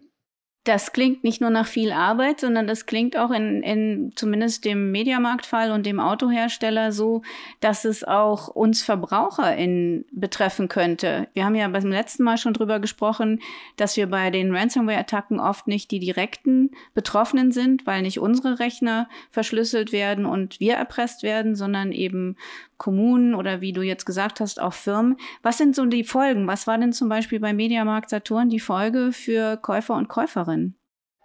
das 0.66 0.92
klingt 0.92 1.22
nicht 1.22 1.40
nur 1.40 1.50
nach 1.50 1.68
viel 1.68 1.92
Arbeit, 1.92 2.40
sondern 2.40 2.66
das 2.66 2.86
klingt 2.86 3.16
auch 3.16 3.30
in, 3.30 3.62
in 3.62 4.12
zumindest 4.16 4.64
dem 4.64 4.90
Mediamarktfall 4.90 5.70
und 5.70 5.86
dem 5.86 6.00
Autohersteller 6.00 6.90
so, 6.90 7.22
dass 7.60 7.84
es 7.84 8.02
auch 8.02 8.48
uns 8.48 8.82
VerbraucherInnen 8.82 10.06
betreffen 10.10 10.66
könnte. 10.66 11.28
Wir 11.34 11.44
haben 11.44 11.54
ja 11.54 11.68
beim 11.68 11.88
letzten 11.88 12.24
Mal 12.24 12.36
schon 12.36 12.52
drüber 12.52 12.80
gesprochen, 12.80 13.40
dass 13.76 13.96
wir 13.96 14.08
bei 14.08 14.30
den 14.30 14.52
Ransomware-Attacken 14.52 15.38
oft 15.38 15.68
nicht 15.68 15.92
die 15.92 16.00
direkten 16.00 16.72
Betroffenen 16.94 17.52
sind, 17.52 17.86
weil 17.86 18.02
nicht 18.02 18.18
unsere 18.18 18.58
Rechner 18.58 19.08
verschlüsselt 19.30 19.92
werden 19.92 20.26
und 20.26 20.58
wir 20.58 20.74
erpresst 20.74 21.22
werden, 21.22 21.54
sondern 21.54 21.92
eben 21.92 22.36
Kommunen 22.76 23.34
oder 23.34 23.60
wie 23.60 23.72
du 23.72 23.82
jetzt 23.82 24.04
gesagt 24.04 24.40
hast, 24.40 24.60
auch 24.60 24.74
Firmen. 24.74 25.16
Was 25.42 25.58
sind 25.58 25.76
so 25.76 25.86
die 25.86 26.04
Folgen? 26.04 26.46
Was 26.46 26.66
war 26.66 26.76
denn 26.76 26.92
zum 26.92 27.08
Beispiel 27.08 27.40
bei 27.40 27.52
Mediamarkt 27.52 28.10
Saturn 28.10 28.50
die 28.50 28.60
Folge 28.60 29.12
für 29.12 29.56
Käufer 29.56 29.94
und 29.94 30.08
Käuferinnen? 30.08 30.55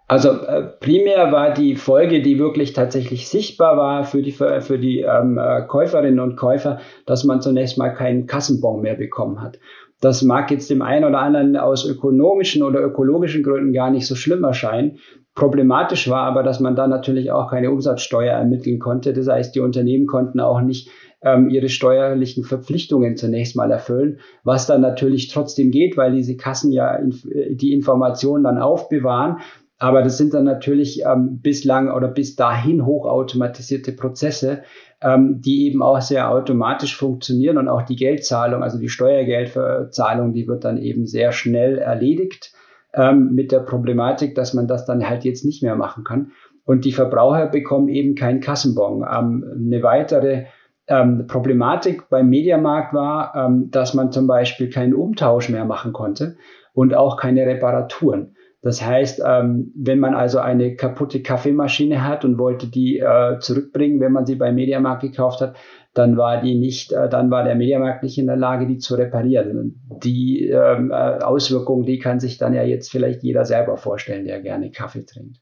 Also 0.08 0.30
äh, 0.30 0.62
primär 0.80 1.32
war 1.32 1.54
die 1.54 1.74
Folge, 1.74 2.20
die 2.20 2.38
wirklich 2.38 2.74
tatsächlich 2.74 3.28
sichtbar 3.28 3.78
war 3.78 4.04
für 4.04 4.20
die, 4.20 4.32
für 4.32 4.78
die 4.78 5.00
ähm, 5.00 5.38
äh, 5.38 5.62
Käuferinnen 5.62 6.20
und 6.20 6.36
Käufer, 6.36 6.80
dass 7.06 7.24
man 7.24 7.40
zunächst 7.40 7.78
mal 7.78 7.90
keinen 7.90 8.26
Kassenbon 8.26 8.82
mehr 8.82 8.94
bekommen 8.94 9.40
hat. 9.40 9.58
Das 10.02 10.22
mag 10.22 10.50
jetzt 10.50 10.68
dem 10.68 10.82
einen 10.82 11.04
oder 11.04 11.20
anderen 11.20 11.56
aus 11.56 11.88
ökonomischen 11.88 12.62
oder 12.62 12.80
ökologischen 12.82 13.42
Gründen 13.42 13.72
gar 13.72 13.90
nicht 13.90 14.06
so 14.06 14.16
schlimm 14.16 14.42
erscheinen. 14.44 14.98
Problematisch 15.34 16.10
war 16.10 16.24
aber, 16.24 16.42
dass 16.42 16.60
man 16.60 16.76
da 16.76 16.88
natürlich 16.88 17.30
auch 17.30 17.50
keine 17.50 17.70
Umsatzsteuer 17.70 18.34
ermitteln 18.34 18.80
konnte. 18.80 19.12
Das 19.12 19.28
heißt, 19.28 19.54
die 19.54 19.60
Unternehmen 19.60 20.06
konnten 20.06 20.40
auch 20.40 20.60
nicht 20.60 20.90
ähm, 21.22 21.48
ihre 21.48 21.68
steuerlichen 21.68 22.44
Verpflichtungen 22.44 23.16
zunächst 23.16 23.56
mal 23.56 23.70
erfüllen, 23.70 24.18
was 24.44 24.66
dann 24.66 24.80
natürlich 24.80 25.28
trotzdem 25.28 25.70
geht, 25.70 25.96
weil 25.96 26.12
diese 26.12 26.36
Kassen 26.36 26.72
ja 26.72 26.94
inf 26.96 27.26
die 27.50 27.72
Informationen 27.72 28.44
dann 28.44 28.58
aufbewahren. 28.58 29.38
Aber 29.78 30.02
das 30.02 30.16
sind 30.16 30.32
dann 30.32 30.44
natürlich 30.44 31.02
ähm, 31.04 31.40
bislang 31.42 31.90
oder 31.90 32.06
bis 32.06 32.36
dahin 32.36 32.86
hochautomatisierte 32.86 33.90
Prozesse, 33.90 34.62
ähm, 35.00 35.40
die 35.40 35.66
eben 35.66 35.82
auch 35.82 36.00
sehr 36.00 36.30
automatisch 36.30 36.96
funktionieren 36.96 37.58
und 37.58 37.68
auch 37.68 37.82
die 37.82 37.96
Geldzahlung, 37.96 38.62
also 38.62 38.78
die 38.78 38.88
Steuergeldzahlung, 38.88 40.34
die 40.34 40.46
wird 40.46 40.64
dann 40.64 40.78
eben 40.78 41.06
sehr 41.06 41.32
schnell 41.32 41.78
erledigt 41.78 42.52
ähm, 42.94 43.32
mit 43.32 43.50
der 43.50 43.58
Problematik, 43.58 44.36
dass 44.36 44.54
man 44.54 44.68
das 44.68 44.84
dann 44.84 45.08
halt 45.08 45.24
jetzt 45.24 45.44
nicht 45.44 45.64
mehr 45.64 45.74
machen 45.74 46.04
kann. 46.04 46.30
Und 46.64 46.84
die 46.84 46.92
Verbraucher 46.92 47.46
bekommen 47.46 47.88
eben 47.88 48.14
keinen 48.14 48.40
Kassenbon. 48.40 49.02
Ähm, 49.02 49.44
eine 49.56 49.82
weitere 49.82 50.44
ähm, 50.88 51.26
Problematik 51.26 52.08
beim 52.08 52.28
Mediamarkt 52.28 52.92
war, 52.94 53.34
ähm, 53.34 53.70
dass 53.70 53.94
man 53.94 54.12
zum 54.12 54.26
Beispiel 54.26 54.68
keinen 54.70 54.94
Umtausch 54.94 55.48
mehr 55.48 55.64
machen 55.64 55.92
konnte 55.92 56.36
und 56.74 56.94
auch 56.94 57.16
keine 57.16 57.46
Reparaturen. 57.46 58.34
Das 58.62 58.80
heißt, 58.80 59.22
ähm, 59.26 59.72
wenn 59.76 59.98
man 59.98 60.14
also 60.14 60.38
eine 60.38 60.76
kaputte 60.76 61.20
Kaffeemaschine 61.20 62.06
hat 62.06 62.24
und 62.24 62.38
wollte 62.38 62.68
die 62.68 63.00
äh, 63.00 63.40
zurückbringen, 63.40 63.98
wenn 64.00 64.12
man 64.12 64.24
sie 64.24 64.36
beim 64.36 64.54
Mediamarkt 64.54 65.02
gekauft 65.02 65.40
hat, 65.40 65.56
dann 65.94 66.16
war 66.16 66.40
die 66.40 66.54
nicht, 66.54 66.92
äh, 66.92 67.08
dann 67.08 67.30
war 67.30 67.42
der 67.42 67.56
Mediamarkt 67.56 68.04
nicht 68.04 68.18
in 68.18 68.26
der 68.26 68.36
Lage, 68.36 68.68
die 68.68 68.78
zu 68.78 68.94
reparieren. 68.94 69.82
Die 70.04 70.48
ähm, 70.48 70.92
äh, 70.92 70.94
Auswirkungen, 70.94 71.84
die 71.84 71.98
kann 71.98 72.20
sich 72.20 72.38
dann 72.38 72.54
ja 72.54 72.62
jetzt 72.62 72.90
vielleicht 72.90 73.24
jeder 73.24 73.44
selber 73.44 73.76
vorstellen, 73.76 74.26
der 74.26 74.40
gerne 74.40 74.70
Kaffee 74.70 75.04
trinkt. 75.04 75.41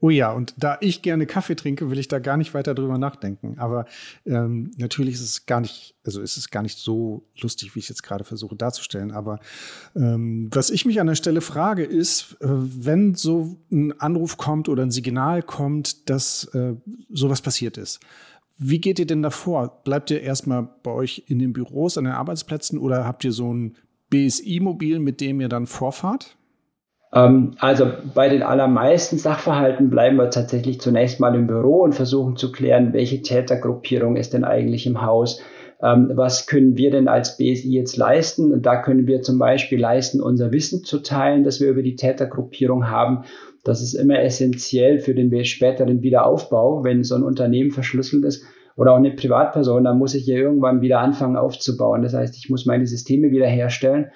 Oh 0.00 0.10
ja, 0.10 0.32
und 0.32 0.54
da 0.58 0.78
ich 0.80 1.02
gerne 1.02 1.26
Kaffee 1.26 1.54
trinke, 1.54 1.90
will 1.90 1.98
ich 1.98 2.08
da 2.08 2.18
gar 2.18 2.36
nicht 2.36 2.54
weiter 2.54 2.74
drüber 2.74 2.98
nachdenken. 2.98 3.58
Aber 3.58 3.86
ähm, 4.26 4.70
natürlich 4.76 5.14
ist 5.14 5.22
es 5.22 5.46
gar 5.46 5.60
nicht, 5.60 5.94
also 6.04 6.20
ist 6.20 6.36
es 6.36 6.50
gar 6.50 6.62
nicht 6.62 6.78
so 6.78 7.26
lustig, 7.40 7.74
wie 7.74 7.78
ich 7.80 7.88
jetzt 7.88 8.02
gerade 8.02 8.24
versuche 8.24 8.56
darzustellen. 8.56 9.10
Aber 9.10 9.40
ähm, 9.96 10.48
was 10.52 10.70
ich 10.70 10.84
mich 10.84 11.00
an 11.00 11.06
der 11.06 11.14
Stelle 11.14 11.40
frage, 11.40 11.84
ist, 11.84 12.36
äh, 12.40 12.46
wenn 12.48 13.14
so 13.14 13.56
ein 13.70 13.98
Anruf 14.00 14.36
kommt 14.36 14.68
oder 14.68 14.82
ein 14.82 14.90
Signal 14.90 15.42
kommt, 15.42 16.08
dass 16.10 16.44
äh, 16.54 16.74
sowas 17.10 17.42
passiert 17.42 17.76
ist. 17.76 18.00
Wie 18.62 18.78
geht 18.78 18.98
ihr 18.98 19.06
denn 19.06 19.22
davor? 19.22 19.80
Bleibt 19.84 20.10
ihr 20.10 20.20
erstmal 20.20 20.68
bei 20.82 20.90
euch 20.90 21.24
in 21.28 21.38
den 21.38 21.54
Büros, 21.54 21.96
an 21.96 22.04
den 22.04 22.12
Arbeitsplätzen 22.12 22.78
oder 22.78 23.06
habt 23.06 23.24
ihr 23.24 23.32
so 23.32 23.52
ein 23.52 23.76
BSI-Mobil, 24.10 24.98
mit 24.98 25.22
dem 25.22 25.40
ihr 25.40 25.48
dann 25.48 25.66
vorfahrt? 25.66 26.36
Ähm, 27.12 27.52
also 27.58 27.86
bei 28.14 28.28
den 28.28 28.42
allermeisten 28.42 29.18
Sachverhalten 29.18 29.90
bleiben 29.90 30.16
wir 30.16 30.30
tatsächlich 30.30 30.80
zunächst 30.80 31.20
mal 31.20 31.34
im 31.34 31.46
Büro 31.46 31.82
und 31.82 31.94
versuchen 31.94 32.36
zu 32.36 32.52
klären, 32.52 32.92
welche 32.92 33.22
Tätergruppierung 33.22 34.16
ist 34.16 34.32
denn 34.32 34.44
eigentlich 34.44 34.86
im 34.86 35.02
Haus. 35.02 35.40
Ähm, 35.82 36.12
was 36.14 36.46
können 36.46 36.76
wir 36.76 36.90
denn 36.90 37.08
als 37.08 37.36
BSI 37.36 37.70
jetzt 37.72 37.96
leisten? 37.96 38.62
Da 38.62 38.82
können 38.82 39.06
wir 39.06 39.22
zum 39.22 39.38
Beispiel 39.38 39.80
leisten, 39.80 40.20
unser 40.20 40.52
Wissen 40.52 40.84
zu 40.84 41.00
teilen, 41.00 41.42
das 41.42 41.60
wir 41.60 41.70
über 41.70 41.82
die 41.82 41.96
Tätergruppierung 41.96 42.88
haben. 42.88 43.24
Das 43.64 43.82
ist 43.82 43.94
immer 43.94 44.20
essentiell 44.20 45.00
für 45.00 45.14
den 45.14 45.44
späteren 45.44 46.02
Wiederaufbau, 46.02 46.84
wenn 46.84 47.02
so 47.02 47.14
ein 47.14 47.22
Unternehmen 47.22 47.70
verschlüsselt 47.70 48.24
ist 48.24 48.44
oder 48.76 48.92
auch 48.92 48.96
eine 48.96 49.10
Privatperson, 49.10 49.84
dann 49.84 49.98
muss 49.98 50.14
ich 50.14 50.26
ja 50.26 50.36
irgendwann 50.36 50.80
wieder 50.80 51.00
anfangen 51.00 51.36
aufzubauen. 51.36 52.02
Das 52.02 52.14
heißt, 52.14 52.36
ich 52.36 52.48
muss 52.48 52.64
meine 52.64 52.86
Systeme 52.86 53.30
wiederherstellen 53.30 54.06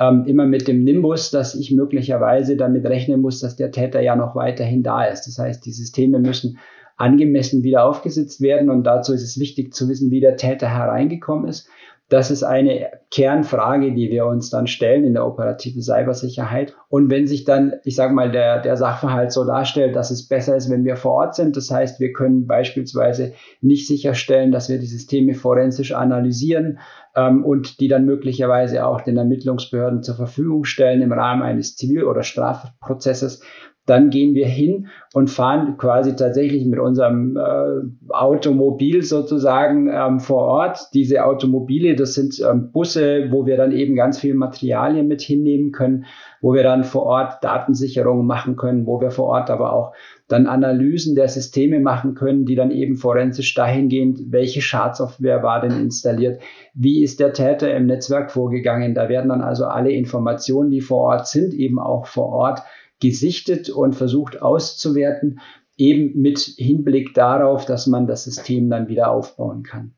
ähm, 0.00 0.24
immer 0.26 0.46
mit 0.46 0.66
dem 0.66 0.82
Nimbus, 0.82 1.30
dass 1.30 1.54
ich 1.54 1.70
möglicherweise 1.70 2.56
damit 2.56 2.84
rechnen 2.84 3.20
muss, 3.20 3.40
dass 3.40 3.56
der 3.56 3.70
Täter 3.70 4.00
ja 4.00 4.16
noch 4.16 4.34
weiterhin 4.34 4.82
da 4.82 5.04
ist. 5.04 5.26
Das 5.26 5.38
heißt, 5.38 5.64
die 5.64 5.72
Systeme 5.72 6.18
müssen 6.18 6.58
angemessen 6.96 7.62
wieder 7.62 7.84
aufgesetzt 7.84 8.40
werden 8.40 8.70
und 8.70 8.84
dazu 8.84 9.12
ist 9.12 9.22
es 9.22 9.38
wichtig 9.38 9.74
zu 9.74 9.88
wissen, 9.88 10.10
wie 10.10 10.20
der 10.20 10.36
Täter 10.36 10.68
hereingekommen 10.68 11.48
ist. 11.48 11.68
Das 12.10 12.30
ist 12.30 12.42
eine 12.42 12.90
Kernfrage, 13.10 13.94
die 13.94 14.10
wir 14.10 14.26
uns 14.26 14.50
dann 14.50 14.66
stellen 14.66 15.04
in 15.04 15.14
der 15.14 15.26
operativen 15.26 15.80
Cybersicherheit. 15.80 16.76
Und 16.88 17.10
wenn 17.10 17.26
sich 17.26 17.44
dann, 17.44 17.74
ich 17.84 17.96
sage 17.96 18.12
mal, 18.12 18.30
der, 18.30 18.60
der 18.60 18.76
Sachverhalt 18.76 19.32
so 19.32 19.44
darstellt, 19.44 19.96
dass 19.96 20.10
es 20.10 20.28
besser 20.28 20.54
ist, 20.54 20.70
wenn 20.70 20.84
wir 20.84 20.96
vor 20.96 21.12
Ort 21.12 21.34
sind, 21.34 21.56
das 21.56 21.70
heißt, 21.70 22.00
wir 22.00 22.12
können 22.12 22.46
beispielsweise 22.46 23.32
nicht 23.62 23.86
sicherstellen, 23.86 24.52
dass 24.52 24.68
wir 24.68 24.78
die 24.78 24.86
Systeme 24.86 25.34
forensisch 25.34 25.92
analysieren 25.92 26.78
ähm, 27.16 27.42
und 27.44 27.80
die 27.80 27.88
dann 27.88 28.04
möglicherweise 28.04 28.86
auch 28.86 29.00
den 29.00 29.16
Ermittlungsbehörden 29.16 30.02
zur 30.02 30.16
Verfügung 30.16 30.64
stellen 30.64 31.00
im 31.00 31.12
Rahmen 31.12 31.42
eines 31.42 31.74
Zivil- 31.74 32.04
oder 32.04 32.22
Strafprozesses, 32.22 33.42
dann 33.86 34.08
gehen 34.08 34.34
wir 34.34 34.46
hin 34.46 34.86
und 35.12 35.28
fahren 35.28 35.76
quasi 35.76 36.16
tatsächlich 36.16 36.64
mit 36.64 36.78
unserem 36.78 37.36
äh, 37.36 38.12
Automobil 38.12 39.02
sozusagen 39.02 39.90
ähm, 39.92 40.20
vor 40.20 40.42
Ort. 40.42 40.88
Diese 40.94 41.24
Automobile, 41.24 41.94
das 41.94 42.14
sind 42.14 42.40
ähm, 42.40 42.70
Busse, 42.72 43.28
wo 43.30 43.46
wir 43.46 43.56
dann 43.56 43.72
eben 43.72 43.94
ganz 43.94 44.18
viel 44.18 44.34
Materialien 44.34 45.06
mit 45.06 45.20
hinnehmen 45.20 45.70
können, 45.72 46.06
wo 46.40 46.54
wir 46.54 46.62
dann 46.62 46.84
vor 46.84 47.04
Ort 47.04 47.44
Datensicherungen 47.44 48.26
machen 48.26 48.56
können, 48.56 48.86
wo 48.86 49.00
wir 49.00 49.10
vor 49.10 49.26
Ort 49.26 49.50
aber 49.50 49.72
auch 49.72 49.92
dann 50.28 50.46
Analysen 50.46 51.14
der 51.14 51.28
Systeme 51.28 51.80
machen 51.80 52.14
können, 52.14 52.46
die 52.46 52.54
dann 52.54 52.70
eben 52.70 52.96
forensisch 52.96 53.52
dahingehend, 53.52 54.32
welche 54.32 54.62
Schadsoftware 54.62 55.42
war 55.42 55.60
denn 55.60 55.78
installiert, 55.78 56.40
wie 56.72 57.02
ist 57.02 57.20
der 57.20 57.34
Täter 57.34 57.74
im 57.74 57.86
Netzwerk 57.86 58.30
vorgegangen. 58.30 58.94
Da 58.94 59.10
werden 59.10 59.28
dann 59.28 59.42
also 59.42 59.66
alle 59.66 59.92
Informationen, 59.92 60.70
die 60.70 60.80
vor 60.80 61.00
Ort 61.00 61.28
sind, 61.28 61.52
eben 61.52 61.78
auch 61.78 62.06
vor 62.06 62.30
Ort 62.30 62.62
gesichtet 63.04 63.68
und 63.68 63.94
versucht 63.94 64.40
auszuwerten, 64.40 65.40
eben 65.76 66.20
mit 66.20 66.38
Hinblick 66.38 67.14
darauf, 67.14 67.66
dass 67.66 67.86
man 67.86 68.06
das 68.06 68.24
System 68.24 68.70
dann 68.70 68.88
wieder 68.88 69.10
aufbauen 69.10 69.62
kann. 69.62 69.94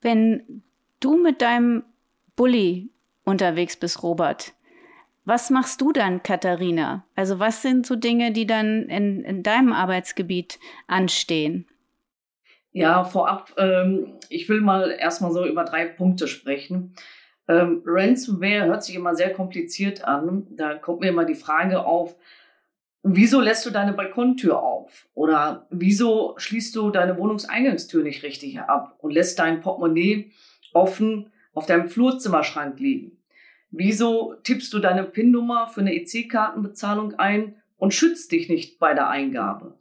Wenn 0.00 0.62
du 1.00 1.16
mit 1.16 1.40
deinem 1.40 1.84
Bulli 2.34 2.90
unterwegs 3.24 3.76
bist, 3.76 4.02
Robert, 4.02 4.54
was 5.24 5.50
machst 5.50 5.80
du 5.80 5.92
dann, 5.92 6.22
Katharina? 6.22 7.04
Also 7.14 7.38
was 7.38 7.62
sind 7.62 7.86
so 7.86 7.94
Dinge, 7.94 8.32
die 8.32 8.46
dann 8.46 8.88
in, 8.88 9.22
in 9.24 9.42
deinem 9.42 9.72
Arbeitsgebiet 9.72 10.58
anstehen? 10.86 11.66
Ja, 12.72 13.04
vorab, 13.04 13.52
ähm, 13.56 14.18
ich 14.30 14.48
will 14.48 14.60
mal 14.60 14.90
erstmal 14.90 15.32
so 15.32 15.46
über 15.46 15.64
drei 15.64 15.84
Punkte 15.86 16.28
sprechen. 16.28 16.94
Ähm, 17.48 17.82
Ransomware 17.86 18.66
hört 18.66 18.84
sich 18.84 18.94
immer 18.94 19.14
sehr 19.14 19.32
kompliziert 19.32 20.04
an. 20.04 20.46
Da 20.50 20.74
kommt 20.74 21.00
mir 21.00 21.08
immer 21.08 21.24
die 21.24 21.34
Frage 21.34 21.84
auf, 21.84 22.16
wieso 23.02 23.40
lässt 23.40 23.64
du 23.64 23.70
deine 23.70 23.94
Balkontür 23.94 24.62
auf? 24.62 25.08
Oder 25.14 25.66
wieso 25.70 26.34
schließt 26.36 26.76
du 26.76 26.90
deine 26.90 27.16
Wohnungseingangstür 27.16 28.02
nicht 28.02 28.22
richtig 28.22 28.60
ab 28.60 28.96
und 28.98 29.12
lässt 29.12 29.38
dein 29.38 29.60
Portemonnaie 29.60 30.30
offen 30.74 31.32
auf 31.54 31.66
deinem 31.66 31.88
Flurzimmerschrank 31.88 32.78
liegen? 32.78 33.18
Wieso 33.70 34.34
tippst 34.42 34.72
du 34.72 34.78
deine 34.78 35.04
PIN-Nummer 35.04 35.68
für 35.68 35.80
eine 35.80 35.94
EC-Kartenbezahlung 35.94 37.14
ein 37.14 37.56
und 37.76 37.94
schützt 37.94 38.32
dich 38.32 38.48
nicht 38.48 38.78
bei 38.78 38.94
der 38.94 39.08
Eingabe? 39.08 39.76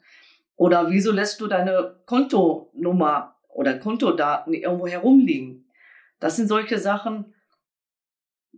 Oder 0.56 0.90
wieso 0.90 1.12
lässt 1.12 1.40
du 1.42 1.48
deine 1.48 2.00
Kontonummer 2.06 3.36
oder 3.50 3.78
Kontodaten 3.78 4.54
irgendwo 4.54 4.88
herumliegen? 4.88 5.70
Das 6.20 6.36
sind 6.36 6.48
solche 6.48 6.80
Sachen, 6.80 7.34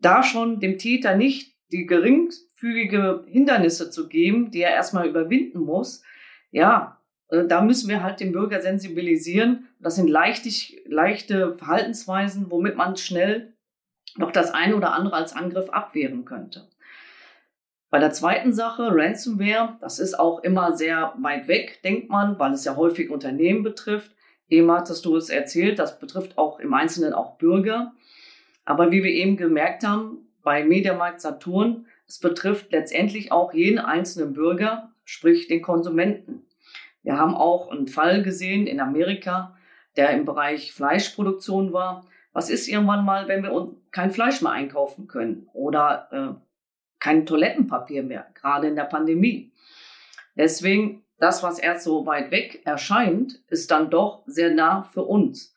da 0.01 0.23
schon 0.23 0.59
dem 0.59 0.77
Täter 0.77 1.15
nicht 1.15 1.55
die 1.71 1.85
geringfügige 1.85 3.25
Hindernisse 3.27 3.91
zu 3.91 4.07
geben, 4.07 4.51
die 4.51 4.61
er 4.61 4.71
erstmal 4.71 5.07
überwinden 5.07 5.59
muss, 5.59 6.03
ja, 6.51 6.99
äh, 7.29 7.45
da 7.45 7.61
müssen 7.61 7.89
wir 7.89 8.03
halt 8.03 8.19
den 8.19 8.31
Bürger 8.31 8.61
sensibilisieren. 8.61 9.67
Das 9.79 9.95
sind 9.95 10.09
leichtig, 10.09 10.81
leichte 10.85 11.55
Verhaltensweisen, 11.57 12.49
womit 12.49 12.75
man 12.75 12.97
schnell 12.97 13.53
noch 14.17 14.31
das 14.31 14.51
eine 14.51 14.75
oder 14.75 14.93
andere 14.93 15.15
als 15.15 15.33
Angriff 15.33 15.69
abwehren 15.69 16.25
könnte. 16.25 16.67
Bei 17.91 17.99
der 17.99 18.11
zweiten 18.11 18.53
Sache, 18.53 18.89
Ransomware, 18.91 19.77
das 19.81 19.97
ist 19.97 20.19
auch 20.19 20.43
immer 20.43 20.75
sehr 20.75 21.13
weit 21.19 21.47
weg, 21.47 21.81
denkt 21.83 22.09
man, 22.09 22.37
weil 22.37 22.53
es 22.53 22.65
ja 22.65 22.75
häufig 22.75 23.09
Unternehmen 23.09 23.63
betrifft. 23.63 24.11
Eben 24.47 24.71
hattest 24.71 25.05
du 25.05 25.15
es 25.15 25.29
erzählt, 25.29 25.79
das 25.79 25.99
betrifft 25.99 26.37
auch 26.37 26.59
im 26.59 26.73
Einzelnen 26.73 27.13
auch 27.13 27.37
Bürger. 27.37 27.93
Aber 28.69 28.91
wie 28.91 29.03
wir 29.03 29.09
eben 29.09 29.35
gemerkt 29.35 29.83
haben, 29.83 30.29
bei 30.43 30.63
Mediamarkt 30.63 31.21
Saturn, 31.21 31.87
es 32.07 32.19
betrifft 32.19 32.71
letztendlich 32.71 33.31
auch 33.31 33.51
jeden 33.51 33.79
einzelnen 33.79 34.33
Bürger, 34.33 34.91
sprich 35.05 35.47
den 35.47 35.63
Konsumenten. 35.63 36.45
Wir 37.01 37.17
haben 37.17 37.33
auch 37.33 37.71
einen 37.71 37.87
Fall 37.87 38.21
gesehen 38.21 38.67
in 38.67 38.79
Amerika, 38.79 39.57
der 39.97 40.11
im 40.11 40.23
Bereich 40.23 40.71
Fleischproduktion 40.71 41.73
war. 41.73 42.05
Was 42.31 42.51
ist 42.51 42.67
irgendwann 42.67 43.05
mal, 43.05 43.27
wenn 43.27 43.41
wir 43.41 43.75
kein 43.89 44.11
Fleisch 44.11 44.43
mehr 44.43 44.51
einkaufen 44.51 45.07
können 45.07 45.49
oder 45.53 46.07
äh, 46.11 46.39
kein 46.99 47.25
Toilettenpapier 47.25 48.03
mehr, 48.03 48.27
gerade 48.35 48.67
in 48.67 48.75
der 48.75 48.83
Pandemie? 48.83 49.51
Deswegen, 50.37 51.03
das, 51.17 51.41
was 51.41 51.57
erst 51.57 51.85
so 51.85 52.05
weit 52.05 52.29
weg 52.29 52.61
erscheint, 52.65 53.41
ist 53.47 53.71
dann 53.71 53.89
doch 53.89 54.21
sehr 54.27 54.53
nah 54.53 54.83
für 54.83 55.05
uns. 55.05 55.55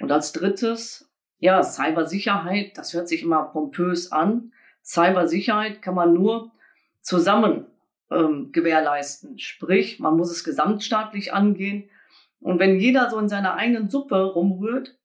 Und 0.00 0.10
als 0.10 0.32
drittes 0.32 1.07
ja, 1.38 1.62
Cybersicherheit, 1.62 2.76
das 2.76 2.92
hört 2.94 3.08
sich 3.08 3.22
immer 3.22 3.44
pompös 3.44 4.12
an. 4.12 4.52
Cybersicherheit 4.84 5.82
kann 5.82 5.94
man 5.94 6.14
nur 6.14 6.50
zusammen 7.00 7.66
ähm, 8.10 8.50
gewährleisten. 8.52 9.38
Sprich, 9.38 10.00
man 10.00 10.16
muss 10.16 10.30
es 10.30 10.44
gesamtstaatlich 10.44 11.32
angehen. 11.32 11.90
Und 12.40 12.58
wenn 12.58 12.78
jeder 12.78 13.10
so 13.10 13.18
in 13.18 13.28
seiner 13.28 13.54
eigenen 13.54 13.88
Suppe 13.88 14.22
rumrührt, 14.22 14.96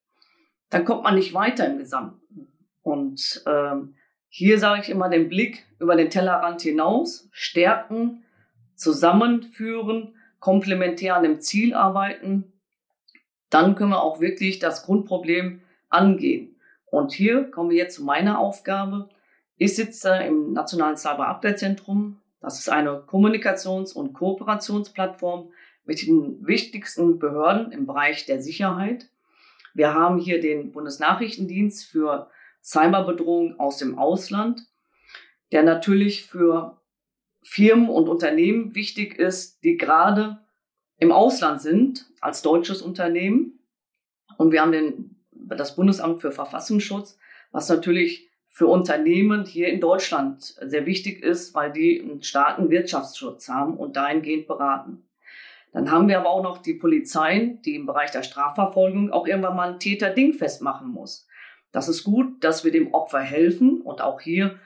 dann 0.70 0.84
kommt 0.84 1.04
man 1.04 1.14
nicht 1.14 1.34
weiter 1.34 1.66
im 1.66 1.78
Gesamten. 1.78 2.48
Und 2.82 3.42
ähm, 3.46 3.94
Hier 4.36 4.58
sage 4.58 4.82
ich 4.82 4.90
immer 4.90 5.08
den 5.08 5.28
Blick 5.28 5.64
über 5.78 5.94
den 5.94 6.10
Tellerrand 6.10 6.60
hinaus, 6.60 7.28
stärken, 7.30 8.24
zusammenführen, 8.74 10.16
komplementär 10.40 11.14
an 11.14 11.22
dem 11.22 11.40
Ziel 11.40 11.72
arbeiten. 11.72 12.52
Dann 13.48 13.76
können 13.76 13.90
wir 13.90 14.02
auch 14.02 14.20
wirklich 14.20 14.58
das 14.58 14.84
Grundproblem 14.84 15.60
angehen. 15.94 16.56
Und 16.86 17.12
hier 17.12 17.50
kommen 17.50 17.70
wir 17.70 17.76
jetzt 17.76 17.96
zu 17.96 18.04
meiner 18.04 18.38
Aufgabe. 18.38 19.08
Ich 19.56 19.76
sitze 19.76 20.14
im 20.26 20.52
Nationalen 20.52 20.96
Cyberabwehrzentrum. 20.96 22.20
Das 22.40 22.58
ist 22.58 22.68
eine 22.68 23.02
Kommunikations- 23.06 23.94
und 23.94 24.12
Kooperationsplattform 24.12 25.50
mit 25.84 26.06
den 26.06 26.46
wichtigsten 26.46 27.18
Behörden 27.18 27.72
im 27.72 27.86
Bereich 27.86 28.26
der 28.26 28.42
Sicherheit. 28.42 29.08
Wir 29.74 29.92
haben 29.92 30.18
hier 30.18 30.40
den 30.40 30.72
Bundesnachrichtendienst 30.72 31.84
für 31.84 32.30
Cyberbedrohung 32.62 33.58
aus 33.58 33.78
dem 33.78 33.98
Ausland, 33.98 34.66
der 35.52 35.62
natürlich 35.62 36.24
für 36.24 36.80
Firmen 37.42 37.88
und 37.88 38.08
Unternehmen 38.08 38.74
wichtig 38.74 39.18
ist, 39.18 39.62
die 39.64 39.76
gerade 39.76 40.38
im 40.98 41.12
Ausland 41.12 41.60
sind, 41.60 42.06
als 42.20 42.40
deutsches 42.42 42.80
Unternehmen. 42.80 43.58
Und 44.38 44.52
wir 44.52 44.62
haben 44.62 44.72
den, 44.72 45.13
das 45.48 45.76
Bundesamt 45.76 46.20
für 46.20 46.32
Verfassungsschutz, 46.32 47.18
was 47.52 47.68
natürlich 47.68 48.30
für 48.48 48.66
Unternehmen 48.68 49.44
hier 49.46 49.68
in 49.68 49.80
Deutschland 49.80 50.42
sehr 50.42 50.86
wichtig 50.86 51.22
ist, 51.22 51.54
weil 51.54 51.72
die 51.72 52.00
einen 52.00 52.22
starken 52.22 52.70
Wirtschaftsschutz 52.70 53.48
haben 53.48 53.76
und 53.76 53.96
dahingehend 53.96 54.46
beraten. 54.46 55.04
Dann 55.72 55.90
haben 55.90 56.06
wir 56.06 56.20
aber 56.20 56.30
auch 56.30 56.42
noch 56.44 56.58
die 56.58 56.74
Polizei, 56.74 57.58
die 57.64 57.74
im 57.74 57.84
Bereich 57.84 58.12
der 58.12 58.22
Strafverfolgung 58.22 59.10
auch 59.10 59.26
irgendwann 59.26 59.56
mal 59.56 59.72
ein 59.72 59.80
Täter 59.80 60.10
dingfest 60.10 60.62
machen 60.62 60.88
muss. 60.88 61.26
Das 61.72 61.88
ist 61.88 62.04
gut, 62.04 62.44
dass 62.44 62.64
wir 62.64 62.70
dem 62.70 62.94
Opfer 62.94 63.18
helfen 63.18 63.80
und 63.80 64.00
auch 64.00 64.20
hier 64.20 64.60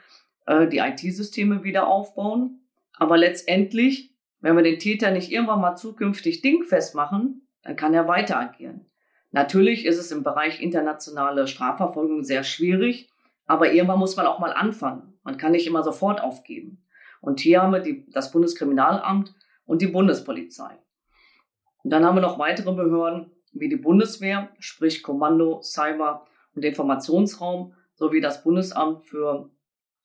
äh, 0.45 0.67
die 0.67 0.77
IT-Systeme 0.77 1.63
wieder 1.63 1.87
aufbauen. 1.87 2.59
Aber 2.93 3.17
letztendlich, 3.17 4.13
wenn 4.39 4.55
wir 4.55 4.61
den 4.61 4.77
Täter 4.77 5.09
nicht 5.09 5.31
irgendwann 5.31 5.61
mal 5.61 5.75
zukünftig 5.75 6.41
dingfest 6.41 6.93
machen, 6.93 7.47
dann 7.63 7.75
kann 7.75 7.95
er 7.95 8.07
weiter 8.07 8.39
agieren. 8.39 8.85
Natürlich 9.31 9.85
ist 9.85 9.97
es 9.97 10.11
im 10.11 10.23
Bereich 10.23 10.61
internationale 10.61 11.47
Strafverfolgung 11.47 12.23
sehr 12.23 12.43
schwierig, 12.43 13.09
aber 13.45 13.71
irgendwann 13.71 13.99
muss 13.99 14.15
man 14.15 14.25
auch 14.25 14.39
mal 14.39 14.53
anfangen. 14.53 15.17
Man 15.23 15.37
kann 15.37 15.51
nicht 15.51 15.67
immer 15.67 15.83
sofort 15.83 16.21
aufgeben. 16.21 16.83
Und 17.21 17.39
hier 17.39 17.61
haben 17.61 17.73
wir 17.73 17.79
die, 17.79 18.09
das 18.11 18.31
Bundeskriminalamt 18.31 19.33
und 19.65 19.81
die 19.81 19.87
Bundespolizei. 19.87 20.77
Und 21.83 21.91
dann 21.91 22.05
haben 22.05 22.15
wir 22.15 22.21
noch 22.21 22.39
weitere 22.39 22.71
Behörden 22.73 23.31
wie 23.51 23.69
die 23.69 23.75
Bundeswehr, 23.75 24.49
sprich 24.59 25.03
Kommando, 25.03 25.61
Cyber 25.61 26.27
und 26.55 26.63
Informationsraum 26.63 27.73
sowie 27.95 28.21
das 28.21 28.43
Bundesamt 28.43 29.05
für 29.05 29.49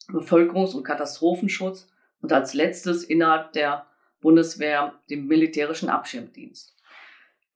Bevölkerungs- 0.09 0.75
und 0.75 0.85
Katastrophenschutz 0.85 1.89
und 2.21 2.33
als 2.33 2.55
letztes 2.55 3.05
innerhalb 3.05 3.53
der 3.53 3.87
Bundeswehr 4.21 4.95
den 5.11 5.27
militärischen 5.27 5.89
Abschirmdienst. 5.89 6.75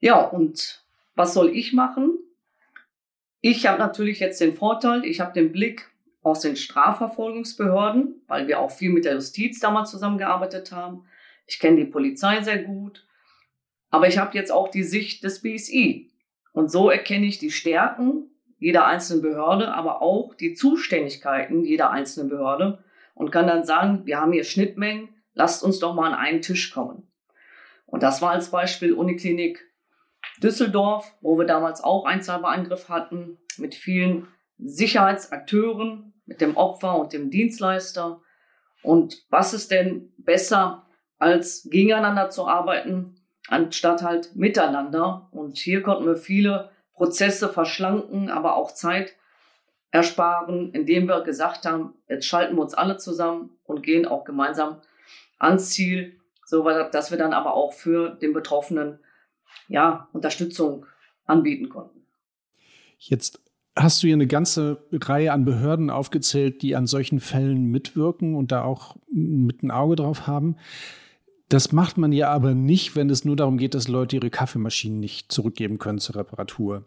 Ja, 0.00 0.22
und 0.22 0.84
was 1.18 1.34
soll 1.34 1.54
ich 1.54 1.72
machen? 1.72 2.16
Ich 3.40 3.66
habe 3.66 3.78
natürlich 3.78 4.20
jetzt 4.20 4.40
den 4.40 4.54
Vorteil, 4.54 5.04
ich 5.04 5.20
habe 5.20 5.32
den 5.32 5.50
Blick 5.50 5.90
aus 6.22 6.40
den 6.40 6.54
Strafverfolgungsbehörden, 6.54 8.22
weil 8.28 8.46
wir 8.46 8.60
auch 8.60 8.70
viel 8.70 8.90
mit 8.90 9.04
der 9.04 9.14
Justiz 9.14 9.58
damals 9.58 9.90
zusammengearbeitet 9.90 10.70
haben. 10.70 11.04
Ich 11.46 11.58
kenne 11.58 11.76
die 11.76 11.90
Polizei 11.90 12.40
sehr 12.42 12.62
gut, 12.62 13.06
aber 13.90 14.06
ich 14.06 14.18
habe 14.18 14.36
jetzt 14.36 14.52
auch 14.52 14.68
die 14.68 14.84
Sicht 14.84 15.24
des 15.24 15.42
BSI. 15.42 16.12
Und 16.52 16.70
so 16.70 16.88
erkenne 16.88 17.26
ich 17.26 17.38
die 17.38 17.50
Stärken 17.50 18.30
jeder 18.58 18.86
einzelnen 18.86 19.22
Behörde, 19.22 19.74
aber 19.74 20.02
auch 20.02 20.34
die 20.34 20.54
Zuständigkeiten 20.54 21.64
jeder 21.64 21.90
einzelnen 21.90 22.28
Behörde 22.28 22.84
und 23.14 23.32
kann 23.32 23.46
dann 23.46 23.64
sagen, 23.64 24.06
wir 24.06 24.20
haben 24.20 24.32
hier 24.32 24.44
Schnittmengen, 24.44 25.08
lasst 25.34 25.64
uns 25.64 25.80
doch 25.80 25.94
mal 25.94 26.12
an 26.12 26.18
einen 26.18 26.42
Tisch 26.42 26.72
kommen. 26.72 27.10
Und 27.86 28.02
das 28.02 28.22
war 28.22 28.30
als 28.30 28.50
Beispiel 28.50 28.92
Uniklinik 28.92 29.67
Düsseldorf, 30.42 31.14
wo 31.20 31.38
wir 31.38 31.46
damals 31.46 31.82
auch 31.82 32.04
einen 32.04 32.22
Cyberangriff 32.22 32.88
hatten, 32.88 33.38
mit 33.56 33.74
vielen 33.74 34.28
Sicherheitsakteuren, 34.58 36.14
mit 36.26 36.40
dem 36.40 36.56
Opfer 36.56 36.98
und 36.98 37.12
dem 37.12 37.30
Dienstleister. 37.30 38.20
Und 38.82 39.24
was 39.30 39.54
ist 39.54 39.70
denn 39.70 40.12
besser, 40.18 40.86
als 41.18 41.68
gegeneinander 41.70 42.30
zu 42.30 42.46
arbeiten, 42.46 43.16
anstatt 43.48 44.02
halt 44.02 44.36
miteinander? 44.36 45.28
Und 45.32 45.58
hier 45.58 45.82
konnten 45.82 46.06
wir 46.06 46.16
viele 46.16 46.70
Prozesse 46.94 47.48
verschlanken, 47.48 48.30
aber 48.30 48.56
auch 48.56 48.72
Zeit 48.72 49.14
ersparen, 49.90 50.72
indem 50.72 51.06
wir 51.06 51.22
gesagt 51.22 51.64
haben, 51.64 51.94
jetzt 52.08 52.26
schalten 52.26 52.56
wir 52.56 52.62
uns 52.62 52.74
alle 52.74 52.98
zusammen 52.98 53.58
und 53.64 53.82
gehen 53.82 54.06
auch 54.06 54.24
gemeinsam 54.24 54.82
ans 55.38 55.70
Ziel, 55.70 56.20
so 56.44 56.62
dass 56.64 57.10
wir 57.10 57.18
dann 57.18 57.32
aber 57.32 57.54
auch 57.54 57.72
für 57.72 58.10
den 58.10 58.32
Betroffenen 58.32 59.00
ja, 59.68 60.08
Unterstützung 60.12 60.86
anbieten 61.24 61.68
konnten. 61.68 62.00
Jetzt 62.98 63.40
hast 63.76 64.02
du 64.02 64.08
hier 64.08 64.16
eine 64.16 64.26
ganze 64.26 64.84
Reihe 64.92 65.32
an 65.32 65.44
Behörden 65.44 65.90
aufgezählt, 65.90 66.62
die 66.62 66.74
an 66.74 66.86
solchen 66.86 67.20
Fällen 67.20 67.66
mitwirken 67.66 68.34
und 68.34 68.50
da 68.52 68.64
auch 68.64 68.96
mit 69.10 69.62
ein 69.62 69.70
Auge 69.70 69.96
drauf 69.96 70.26
haben. 70.26 70.56
Das 71.48 71.72
macht 71.72 71.96
man 71.96 72.12
ja 72.12 72.30
aber 72.30 72.54
nicht, 72.54 72.94
wenn 72.94 73.08
es 73.08 73.24
nur 73.24 73.36
darum 73.36 73.56
geht, 73.56 73.74
dass 73.74 73.88
Leute 73.88 74.16
ihre 74.16 74.30
Kaffeemaschinen 74.30 75.00
nicht 75.00 75.32
zurückgeben 75.32 75.78
können 75.78 75.98
zur 75.98 76.16
Reparatur. 76.16 76.84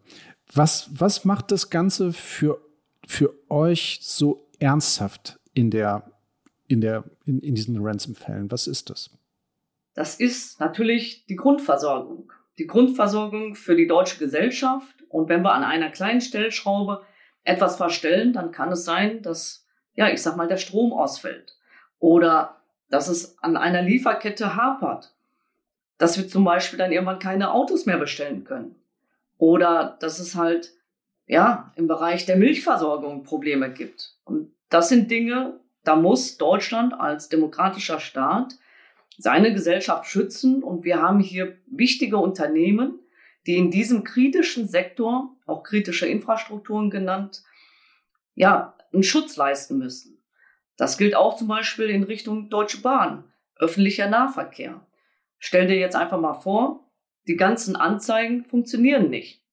Was, 0.53 0.89
was 0.93 1.25
macht 1.25 1.51
das 1.51 1.69
Ganze 1.69 2.13
für, 2.13 2.61
für 3.07 3.33
euch 3.49 3.99
so 4.01 4.47
ernsthaft 4.59 5.39
in, 5.53 5.71
der, 5.71 6.11
in, 6.67 6.81
der, 6.81 7.05
in, 7.25 7.39
in 7.39 7.55
diesen 7.55 7.77
Ransom-Fällen? 7.81 8.51
Was 8.51 8.67
ist 8.67 8.89
das? 8.89 9.09
Das 9.93 10.15
ist 10.15 10.59
natürlich 10.59 11.25
die 11.25 11.35
Grundversorgung. 11.35 12.31
Die 12.61 12.67
Grundversorgung 12.67 13.55
für 13.55 13.75
die 13.75 13.87
deutsche 13.87 14.19
Gesellschaft. 14.19 14.93
Und 15.09 15.29
wenn 15.29 15.41
wir 15.41 15.53
an 15.53 15.63
einer 15.63 15.89
kleinen 15.89 16.21
Stellschraube 16.21 17.01
etwas 17.43 17.75
verstellen, 17.75 18.33
dann 18.33 18.51
kann 18.51 18.71
es 18.71 18.85
sein, 18.85 19.23
dass, 19.23 19.65
ja, 19.95 20.09
ich 20.09 20.21
sag 20.21 20.37
mal, 20.37 20.47
der 20.47 20.57
Strom 20.57 20.93
ausfällt. 20.93 21.57
Oder 21.97 22.61
dass 22.91 23.07
es 23.07 23.41
an 23.41 23.57
einer 23.57 23.81
Lieferkette 23.81 24.55
hapert, 24.55 25.11
dass 25.97 26.19
wir 26.19 26.27
zum 26.27 26.43
Beispiel 26.43 26.77
dann 26.77 26.91
irgendwann 26.91 27.17
keine 27.17 27.51
Autos 27.51 27.87
mehr 27.87 27.97
bestellen 27.97 28.43
können 28.43 28.75
oder 29.39 29.97
dass 29.99 30.19
es 30.19 30.35
halt 30.35 30.71
ja 31.25 31.73
im 31.75 31.87
Bereich 31.87 32.27
der 32.27 32.35
Milchversorgung 32.35 33.23
Probleme 33.23 33.71
gibt. 33.71 34.13
Und 34.23 34.53
das 34.69 34.87
sind 34.87 35.09
Dinge, 35.09 35.59
da 35.83 35.95
muss 35.95 36.37
Deutschland 36.37 36.93
als 36.93 37.27
demokratischer 37.27 37.99
Staat 37.99 38.53
seine 39.21 39.53
Gesellschaft 39.53 40.07
schützen 40.07 40.63
und 40.63 40.83
wir 40.83 41.01
haben 41.01 41.19
hier 41.19 41.57
wichtige 41.67 42.17
Unternehmen, 42.17 42.99
die 43.45 43.57
in 43.57 43.71
diesem 43.71 44.03
kritischen 44.03 44.67
Sektor, 44.67 45.35
auch 45.45 45.63
kritische 45.63 46.07
Infrastrukturen 46.07 46.89
genannt, 46.89 47.43
ja, 48.35 48.75
einen 48.93 49.03
Schutz 49.03 49.35
leisten 49.37 49.77
müssen. 49.77 50.23
Das 50.77 50.97
gilt 50.97 51.15
auch 51.15 51.37
zum 51.37 51.47
Beispiel 51.47 51.89
in 51.89 52.03
Richtung 52.03 52.49
Deutsche 52.49 52.81
Bahn, 52.81 53.25
öffentlicher 53.57 54.09
Nahverkehr. 54.09 54.85
Stell 55.37 55.67
dir 55.67 55.77
jetzt 55.77 55.95
einfach 55.95 56.19
mal 56.19 56.33
vor, 56.33 56.91
die 57.27 57.35
ganzen 57.35 57.75
Anzeigen 57.75 58.45
funktionieren 58.45 59.09
nicht. 59.09 59.43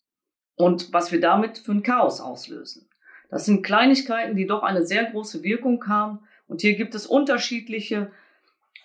Und 0.57 0.93
was 0.93 1.13
wir 1.13 1.21
damit 1.21 1.59
für 1.59 1.73
ein 1.73 1.83
Chaos 1.83 2.21
auslösen. 2.21 2.89
Das 3.31 3.45
sind 3.45 3.63
Kleinigkeiten, 3.63 4.37
die 4.37 4.47
doch 4.47 4.63
eine 4.63 4.85
sehr 4.85 5.05
große 5.05 5.43
Wirkung 5.43 5.87
haben. 5.87 6.21
Und 6.47 6.63
hier 6.63 6.75
gibt 6.75 6.95
es 6.95 7.07
unterschiedliche 7.07 8.11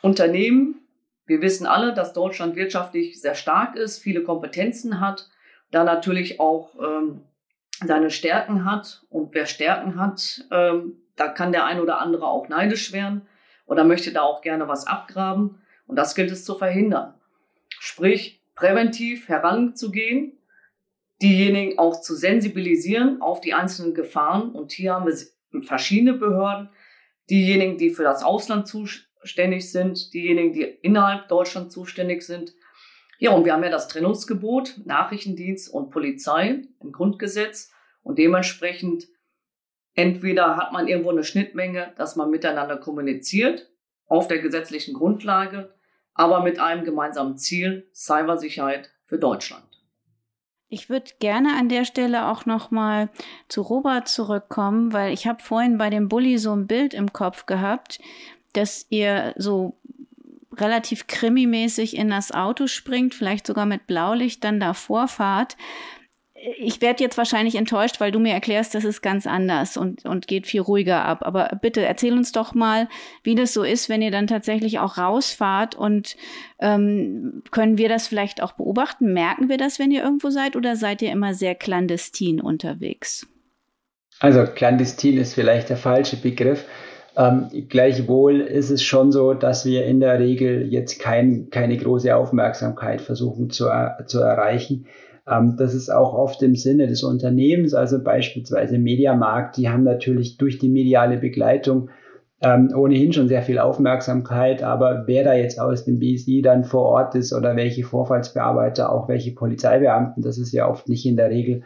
Unternehmen. 0.03 0.75
Wir 1.25 1.41
wissen 1.41 1.65
alle, 1.65 1.93
dass 1.93 2.13
Deutschland 2.13 2.55
wirtschaftlich 2.55 3.21
sehr 3.21 3.35
stark 3.35 3.75
ist, 3.75 3.99
viele 3.99 4.21
Kompetenzen 4.21 4.99
hat, 4.99 5.29
da 5.71 5.83
natürlich 5.83 6.39
auch 6.41 6.75
ähm, 6.75 7.21
seine 7.83 8.11
Stärken 8.11 8.65
hat. 8.65 9.05
Und 9.09 9.33
wer 9.33 9.45
Stärken 9.45 9.95
hat, 9.95 10.45
ähm, 10.51 10.97
da 11.15 11.29
kann 11.29 11.53
der 11.53 11.65
ein 11.65 11.79
oder 11.79 11.99
andere 11.99 12.27
auch 12.27 12.49
neidisch 12.49 12.91
werden 12.91 13.21
oder 13.65 13.85
möchte 13.85 14.11
da 14.11 14.21
auch 14.21 14.41
gerne 14.41 14.67
was 14.67 14.85
abgraben. 14.85 15.61
Und 15.87 15.95
das 15.95 16.15
gilt 16.15 16.31
es 16.31 16.43
zu 16.43 16.55
verhindern. 16.55 17.13
Sprich, 17.79 18.41
präventiv 18.55 19.29
heranzugehen, 19.29 20.37
diejenigen 21.21 21.79
auch 21.79 22.01
zu 22.01 22.13
sensibilisieren 22.13 23.21
auf 23.21 23.39
die 23.39 23.53
einzelnen 23.53 23.93
Gefahren. 23.93 24.51
Und 24.51 24.73
hier 24.73 24.95
haben 24.95 25.07
wir 25.07 25.61
verschiedene 25.61 26.13
Behörden, 26.13 26.69
diejenigen, 27.29 27.77
die 27.77 27.91
für 27.91 28.03
das 28.03 28.23
Ausland 28.23 28.67
zuständig 29.23 29.71
sind, 29.71 30.13
diejenigen, 30.13 30.53
die 30.53 30.63
innerhalb 30.63 31.27
Deutschland 31.29 31.71
zuständig 31.71 32.23
sind. 32.23 32.53
Ja, 33.19 33.31
und 33.31 33.45
wir 33.45 33.53
haben 33.53 33.63
ja 33.63 33.69
das 33.69 33.87
Trennungsgebot, 33.87 34.81
Nachrichtendienst 34.85 35.73
und 35.73 35.91
Polizei 35.91 36.63
im 36.81 36.91
Grundgesetz. 36.91 37.71
Und 38.01 38.19
dementsprechend 38.19 39.07
Entweder 39.95 40.57
hat 40.57 40.73
man 40.73 40.87
irgendwo 40.87 41.11
eine 41.11 41.23
Schnittmenge, 41.23 41.93
dass 41.97 42.15
man 42.15 42.31
miteinander 42.31 42.77
kommuniziert 42.77 43.69
auf 44.07 44.27
der 44.27 44.39
gesetzlichen 44.39 44.93
Grundlage, 44.93 45.73
aber 46.13 46.41
mit 46.41 46.59
einem 46.59 46.83
gemeinsamen 46.83 47.37
Ziel, 47.37 47.89
Cybersicherheit 47.93 48.91
für 49.05 49.19
Deutschland. 49.19 49.63
Ich 50.67 50.89
würde 50.89 51.11
gerne 51.19 51.55
an 51.55 51.69
der 51.69 51.85
Stelle 51.85 52.27
auch 52.27 52.47
noch 52.47 52.71
mal 52.71 53.09
zu 53.47 53.61
Robert 53.61 54.07
zurückkommen, 54.07 54.91
weil 54.91 55.13
ich 55.13 55.27
habe 55.27 55.43
vorhin 55.43 55.77
bei 55.77 55.91
dem 55.91 56.09
Bulli 56.09 56.39
so 56.39 56.51
ein 56.55 56.65
Bild 56.65 56.95
im 56.95 57.13
Kopf 57.13 57.45
gehabt, 57.45 57.99
dass 58.53 58.85
ihr 58.89 59.33
so 59.37 59.77
relativ 60.55 61.07
krimimäßig 61.07 61.97
in 61.97 62.09
das 62.09 62.31
Auto 62.31 62.67
springt, 62.67 63.15
vielleicht 63.15 63.47
sogar 63.47 63.65
mit 63.65 63.87
Blaulicht 63.87 64.43
dann 64.43 64.59
davor 64.59 65.07
fahrt 65.07 65.57
ich 66.57 66.81
werde 66.81 67.03
jetzt 67.03 67.17
wahrscheinlich 67.17 67.55
enttäuscht, 67.55 67.99
weil 67.99 68.11
du 68.11 68.19
mir 68.19 68.33
erklärst, 68.33 68.75
das 68.75 68.83
ist 68.83 69.01
ganz 69.01 69.25
anders 69.27 69.77
und, 69.77 70.05
und 70.05 70.27
geht 70.27 70.45
viel 70.45 70.61
ruhiger 70.61 71.05
ab. 71.05 71.19
Aber 71.21 71.57
bitte 71.61 71.81
erzähl 71.81 72.13
uns 72.13 72.31
doch 72.31 72.53
mal, 72.53 72.89
wie 73.23 73.35
das 73.35 73.53
so 73.53 73.63
ist, 73.63 73.87
wenn 73.87 74.01
ihr 74.01 74.11
dann 74.11 74.27
tatsächlich 74.27 74.79
auch 74.79 74.97
rausfahrt 74.97 75.75
und 75.75 76.17
ähm, 76.59 77.43
können 77.51 77.77
wir 77.77 77.87
das 77.87 78.07
vielleicht 78.07 78.43
auch 78.43 78.53
beobachten? 78.53 79.13
Merken 79.13 79.47
wir 79.47 79.57
das, 79.57 79.79
wenn 79.79 79.91
ihr 79.91 80.03
irgendwo 80.03 80.29
seid 80.29 80.55
oder 80.55 80.75
seid 80.75 81.01
ihr 81.01 81.11
immer 81.11 81.33
sehr 81.33 81.55
clandestin 81.55 82.41
unterwegs? 82.41 83.27
Also 84.19 84.45
clandestin 84.45 85.17
ist 85.17 85.33
vielleicht 85.33 85.69
der 85.69 85.77
falsche 85.77 86.17
Begriff. 86.17 86.65
Ähm, 87.15 87.47
gleichwohl 87.69 88.41
ist 88.41 88.71
es 88.71 88.81
schon 88.81 89.11
so, 89.11 89.33
dass 89.33 89.65
wir 89.65 89.85
in 89.85 89.99
der 89.99 90.19
Regel 90.19 90.71
jetzt 90.71 90.99
kein, 90.99 91.49
keine 91.51 91.77
große 91.77 92.15
Aufmerksamkeit 92.15 93.01
versuchen 93.01 93.49
zu, 93.51 93.65
zu 94.07 94.19
erreichen. 94.19 94.85
Ähm, 95.27 95.55
das 95.57 95.75
ist 95.75 95.89
auch 95.89 96.13
oft 96.13 96.41
im 96.41 96.55
Sinne 96.55 96.87
des 96.87 97.03
Unternehmens, 97.03 97.73
also 97.73 98.03
beispielsweise 98.03 98.79
Mediamarkt, 98.79 99.57
die 99.57 99.69
haben 99.69 99.83
natürlich 99.83 100.37
durch 100.37 100.57
die 100.57 100.69
mediale 100.69 101.17
Begleitung 101.17 101.89
ähm, 102.41 102.73
ohnehin 102.75 103.13
schon 103.13 103.29
sehr 103.29 103.41
viel 103.41 103.59
Aufmerksamkeit, 103.59 104.63
aber 104.63 105.03
wer 105.05 105.23
da 105.23 105.33
jetzt 105.33 105.61
aus 105.61 105.85
dem 105.85 105.99
BSI 105.99 106.41
dann 106.41 106.65
vor 106.65 106.83
Ort 106.83 107.15
ist 107.15 107.31
oder 107.31 107.55
welche 107.55 107.83
Vorfallsbearbeiter, 107.83 108.91
auch 108.91 109.07
welche 109.07 109.31
Polizeibeamten, 109.31 110.23
das 110.23 110.37
ist 110.37 110.51
ja 110.51 110.67
oft 110.67 110.89
nicht 110.89 111.05
in 111.05 111.15
der 111.15 111.29
Regel, 111.29 111.63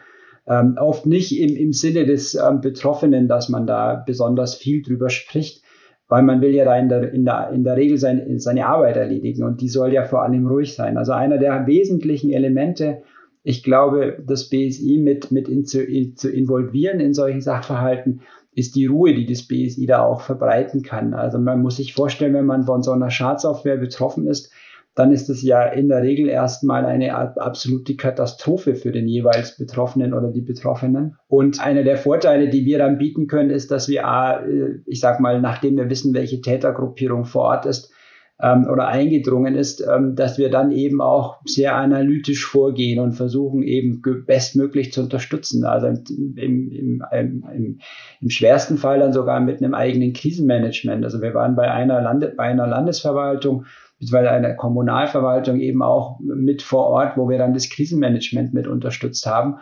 ähm, 0.48 0.78
oft 0.80 1.06
nicht 1.06 1.38
im, 1.40 1.56
im 1.56 1.74
Sinne 1.74 2.06
des 2.06 2.36
ähm, 2.36 2.62
Betroffenen, 2.62 3.28
dass 3.28 3.50
man 3.50 3.68
da 3.68 4.04
besonders 4.06 4.56
viel 4.56 4.82
drüber 4.82 5.10
spricht, 5.10 5.64
weil 6.08 6.24
man 6.24 6.42
will 6.42 6.56
ja 6.56 6.66
da 6.66 6.78
in 6.78 6.90
der, 6.90 7.14
in 7.14 7.26
der, 7.26 7.50
in 7.52 7.64
der 7.64 7.76
Regel 7.76 7.98
seine, 7.98 8.40
seine 8.40 8.68
Arbeit 8.68 8.96
erledigen 8.96 9.44
und 9.44 9.62
die 9.62 9.70
soll 9.70 9.94
ja 9.94 10.06
vor 10.06 10.24
allem 10.24 10.48
ruhig 10.48 10.74
sein. 10.76 10.98
Also 10.98 11.12
einer 11.12 11.38
der 11.38 11.68
wesentlichen 11.68 12.32
Elemente 12.32 13.02
ich 13.50 13.64
glaube, 13.64 14.22
das 14.28 14.50
BSI 14.50 15.00
mit, 15.02 15.32
mit 15.32 15.48
in 15.48 15.64
zu, 15.64 15.82
in, 15.82 16.18
zu 16.18 16.30
involvieren 16.30 17.00
in 17.00 17.14
solchen 17.14 17.40
Sachverhalten 17.40 18.20
ist 18.54 18.76
die 18.76 18.88
Ruhe, 18.88 19.14
die 19.14 19.26
das 19.26 19.44
BSI 19.44 19.86
da 19.86 20.04
auch 20.04 20.20
verbreiten 20.20 20.82
kann. 20.82 21.14
Also 21.14 21.40
man 21.40 21.62
muss 21.62 21.78
sich 21.78 21.94
vorstellen, 21.94 22.34
wenn 22.34 22.46
man 22.46 22.66
von 22.66 22.84
so 22.84 22.92
einer 22.92 23.10
Schadsoftware 23.10 23.78
betroffen 23.78 24.28
ist, 24.28 24.52
dann 24.98 25.12
ist 25.12 25.30
es 25.30 25.44
ja 25.44 25.64
in 25.64 25.90
der 25.90 26.02
Regel 26.02 26.28
erstmal 26.28 26.84
eine 26.84 27.14
absolute 27.14 27.96
Katastrophe 27.96 28.74
für 28.74 28.92
den 28.92 29.08
jeweils 29.08 29.56
Betroffenen 29.56 30.12
oder 30.12 30.32
die 30.32 30.42
Betroffenen. 30.42 31.18
Und 31.28 31.64
einer 31.64 31.84
der 31.84 31.98
Vorteile, 31.98 32.50
die 32.50 32.66
wir 32.66 32.80
dann 32.80 32.98
bieten 32.98 33.28
können, 33.28 33.52
ist, 33.52 33.70
dass 33.70 33.88
wir, 33.88 34.02
äh, 34.02 34.80
ich 34.88 35.00
sag 35.00 35.20
mal, 35.20 35.40
nachdem 35.40 35.78
wir 35.78 35.92
wissen, 35.92 36.16
welche 36.16 36.42
Tätergruppierung 36.42 37.26
vor 37.26 37.44
Ort 37.44 37.68
ist, 37.68 37.94
ähm, 38.42 38.68
oder 38.72 38.88
eingedrungen 38.88 39.56
ist, 39.56 39.82
ähm, 39.82 40.16
dass 40.16 40.38
wir 40.38 40.50
dann 40.50 40.72
eben 40.72 41.02
auch 41.02 41.38
sehr 41.46 41.76
analytisch 41.76 42.46
vorgehen 42.46 43.00
und 43.00 43.14
versuchen 43.14 43.64
eben 43.64 44.02
bestmöglich 44.26 44.94
zu 44.94 45.02
unterstützen. 45.02 45.66
Also 45.66 45.88
im, 45.88 46.36
im, 46.38 47.04
im, 47.12 47.80
im, 48.22 48.30
schwersten 48.30 48.78
Fall 48.78 49.00
dann 49.00 49.14
sogar 49.14 49.40
mit 49.40 49.62
einem 49.62 49.74
eigenen 49.74 50.14
Krisenmanagement. 50.14 51.04
Also 51.04 51.22
wir 51.22 51.34
waren 51.34 51.56
bei 51.56 51.72
einer, 51.72 52.02
Lande, 52.02 52.34
bei 52.36 52.44
einer 52.44 52.68
Landesverwaltung 52.68 53.66
beziehungsweise 54.00 54.32
einer 54.32 54.54
Kommunalverwaltung 54.54 55.60
eben 55.60 55.82
auch 55.82 56.20
mit 56.20 56.62
vor 56.62 56.88
Ort, 56.88 57.18
wo 57.18 57.30
wir 57.30 57.38
dann 57.38 57.54
das 57.54 57.70
Krisenmanagement 57.70 58.54
mit 58.54 58.68
unterstützt 58.68 59.26
haben. 59.26 59.58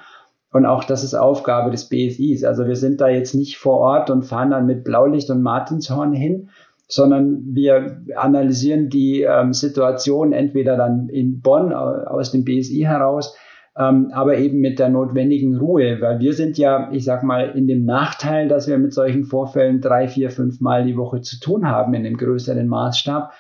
Und 0.52 0.66
auch 0.66 0.84
das 0.84 1.04
ist 1.04 1.14
Aufgabe 1.14 1.72
des 1.72 1.90
BSIs. 1.90 2.44
Also 2.44 2.66
wir 2.68 2.76
sind 2.76 3.02
da 3.02 3.10
jetzt 3.10 3.34
nicht 3.34 3.58
vor 3.58 3.78
Ort 3.80 4.10
und 4.10 4.24
fahren 4.24 4.52
dann 4.52 4.66
mit 4.66 4.84
Blaulicht 4.84 5.30
und 5.30 5.42
Martinshorn 5.42 6.14
hin, 6.14 6.50
sondern 6.88 7.44
wir 7.54 8.02
analysieren 8.16 8.90
die 8.90 9.22
ähm, 9.22 9.54
Situation 9.54 10.34
entweder 10.34 10.78
dann 10.78 11.10
in 11.10 11.42
Bonn 11.42 11.74
aus 11.74 12.32
dem 12.32 12.46
BSI 12.46 12.82
heraus, 12.82 13.36
ähm, 13.78 14.12
aber 14.14 14.38
eben 14.38 14.60
mit 14.60 14.80
der 14.80 14.90
notwendigen 14.90 15.58
Ruhe, 15.58 16.00
weil 16.00 16.20
wir 16.20 16.34
sind 16.34 16.58
ja, 16.58 16.90
ich 16.92 17.04
sag 17.04 17.24
mal, 17.24 17.50
in 17.50 17.68
dem 17.68 17.84
Nachteil, 17.84 18.48
dass 18.48 18.68
wir 18.68 18.78
mit 18.78 18.94
solchen 18.94 19.26
Vorfällen 19.26 19.82
drei, 19.82 20.08
vier, 20.08 20.30
fünf 20.30 20.62
Mal 20.62 20.86
die 20.86 20.96
Woche 20.96 21.22
zu 21.22 21.40
tun 21.40 21.68
haben 21.68 21.94
in 21.94 22.06
einem 22.06 22.18
größeren 22.18 22.68
Maßstab. 22.68 23.34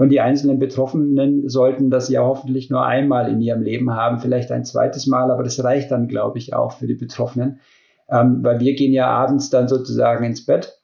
Und 0.00 0.08
die 0.08 0.22
einzelnen 0.22 0.58
Betroffenen 0.58 1.46
sollten 1.50 1.90
das 1.90 2.08
ja 2.08 2.22
hoffentlich 2.22 2.70
nur 2.70 2.86
einmal 2.86 3.30
in 3.30 3.42
ihrem 3.42 3.60
Leben 3.60 3.94
haben, 3.94 4.18
vielleicht 4.18 4.50
ein 4.50 4.64
zweites 4.64 5.06
Mal, 5.06 5.30
aber 5.30 5.42
das 5.42 5.62
reicht 5.62 5.90
dann, 5.90 6.08
glaube 6.08 6.38
ich, 6.38 6.54
auch 6.54 6.72
für 6.72 6.86
die 6.86 6.94
Betroffenen, 6.94 7.60
ähm, 8.08 8.38
weil 8.42 8.60
wir 8.60 8.74
gehen 8.74 8.94
ja 8.94 9.08
abends 9.08 9.50
dann 9.50 9.68
sozusagen 9.68 10.24
ins 10.24 10.46
Bett 10.46 10.78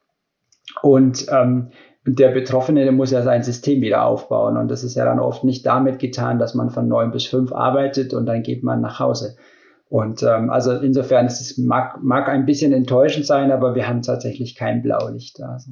und 0.82 1.28
ähm, 1.30 1.68
der 2.04 2.28
Betroffene 2.28 2.82
der 2.82 2.92
muss 2.92 3.10
ja 3.10 3.22
sein 3.22 3.42
System 3.42 3.80
wieder 3.80 4.04
aufbauen. 4.04 4.58
Und 4.58 4.70
das 4.70 4.84
ist 4.84 4.96
ja 4.96 5.06
dann 5.06 5.18
oft 5.18 5.44
nicht 5.44 5.64
damit 5.64 5.98
getan, 5.98 6.38
dass 6.38 6.54
man 6.54 6.68
von 6.68 6.86
neun 6.86 7.10
bis 7.10 7.24
fünf 7.24 7.52
arbeitet 7.52 8.12
und 8.12 8.26
dann 8.26 8.42
geht 8.42 8.62
man 8.62 8.82
nach 8.82 9.00
Hause. 9.00 9.38
Und 9.88 10.22
ähm, 10.24 10.50
also 10.50 10.72
insofern 10.72 11.24
ist 11.24 11.40
es 11.40 11.56
mag, 11.56 12.02
mag 12.02 12.28
ein 12.28 12.44
bisschen 12.44 12.74
enttäuschend 12.74 13.24
sein, 13.24 13.50
aber 13.50 13.74
wir 13.74 13.88
haben 13.88 14.02
tatsächlich 14.02 14.56
kein 14.56 14.82
Blaulicht 14.82 15.38
da. 15.38 15.52
Also. 15.52 15.70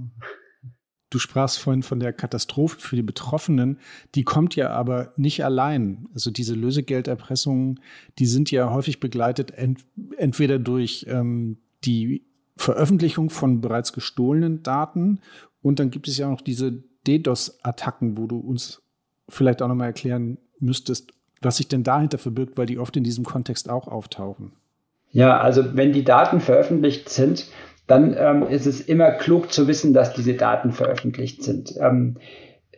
Du 1.15 1.21
sprachst 1.21 1.61
vorhin 1.61 1.85
von 1.85 2.01
der 2.01 2.13
Katastrophe 2.13 2.81
für 2.81 2.97
die 2.97 3.03
Betroffenen. 3.03 3.79
Die 4.17 4.25
kommt 4.25 4.57
ja 4.57 4.71
aber 4.71 5.13
nicht 5.17 5.45
allein. 5.45 6.09
Also 6.13 6.33
diese 6.33 6.57
Lösegelderpressungen, 6.57 7.79
die 8.19 8.27
sind 8.27 8.51
ja 8.51 8.71
häufig 8.71 8.99
begleitet 8.99 9.53
ent 9.53 9.85
entweder 10.17 10.59
durch 10.59 11.07
ähm, 11.09 11.59
die 11.85 12.25
Veröffentlichung 12.57 13.31
von 13.31 13.61
bereits 13.61 13.93
gestohlenen 13.93 14.65
Daten 14.65 15.21
und 15.63 15.79
dann 15.79 15.93
gibt 15.93 16.09
es 16.09 16.19
ja 16.19 16.29
auch 16.29 16.41
diese 16.41 16.83
DDoS-Attacken, 17.07 18.19
wo 18.19 18.27
du 18.27 18.39
uns 18.39 18.83
vielleicht 19.29 19.63
auch 19.63 19.69
nochmal 19.69 19.87
erklären 19.87 20.39
müsstest, 20.59 21.13
was 21.43 21.59
sich 21.59 21.69
denn 21.69 21.85
dahinter 21.85 22.19
verbirgt, 22.19 22.59
weil 22.59 22.67
die 22.67 22.81
oft 22.81 22.97
in 22.97 23.05
diesem 23.05 23.25
Kontext 23.25 23.71
auch 23.71 23.87
auftauchen. 23.87 24.51
Ja, 25.13 25.39
also 25.39 25.77
wenn 25.77 25.93
die 25.93 26.03
Daten 26.03 26.41
veröffentlicht 26.41 27.09
sind, 27.09 27.47
dann 27.87 28.17
ähm, 28.19 28.45
ist 28.49 28.67
es 28.67 28.81
immer 28.81 29.11
klug 29.11 29.53
zu 29.53 29.69
wissen, 29.69 29.93
dass 29.93 30.15
diese 30.15 30.35
Daten 30.35 30.73
veröffentlicht 30.73 31.43
sind. 31.43 31.75
Ähm, 31.79 32.17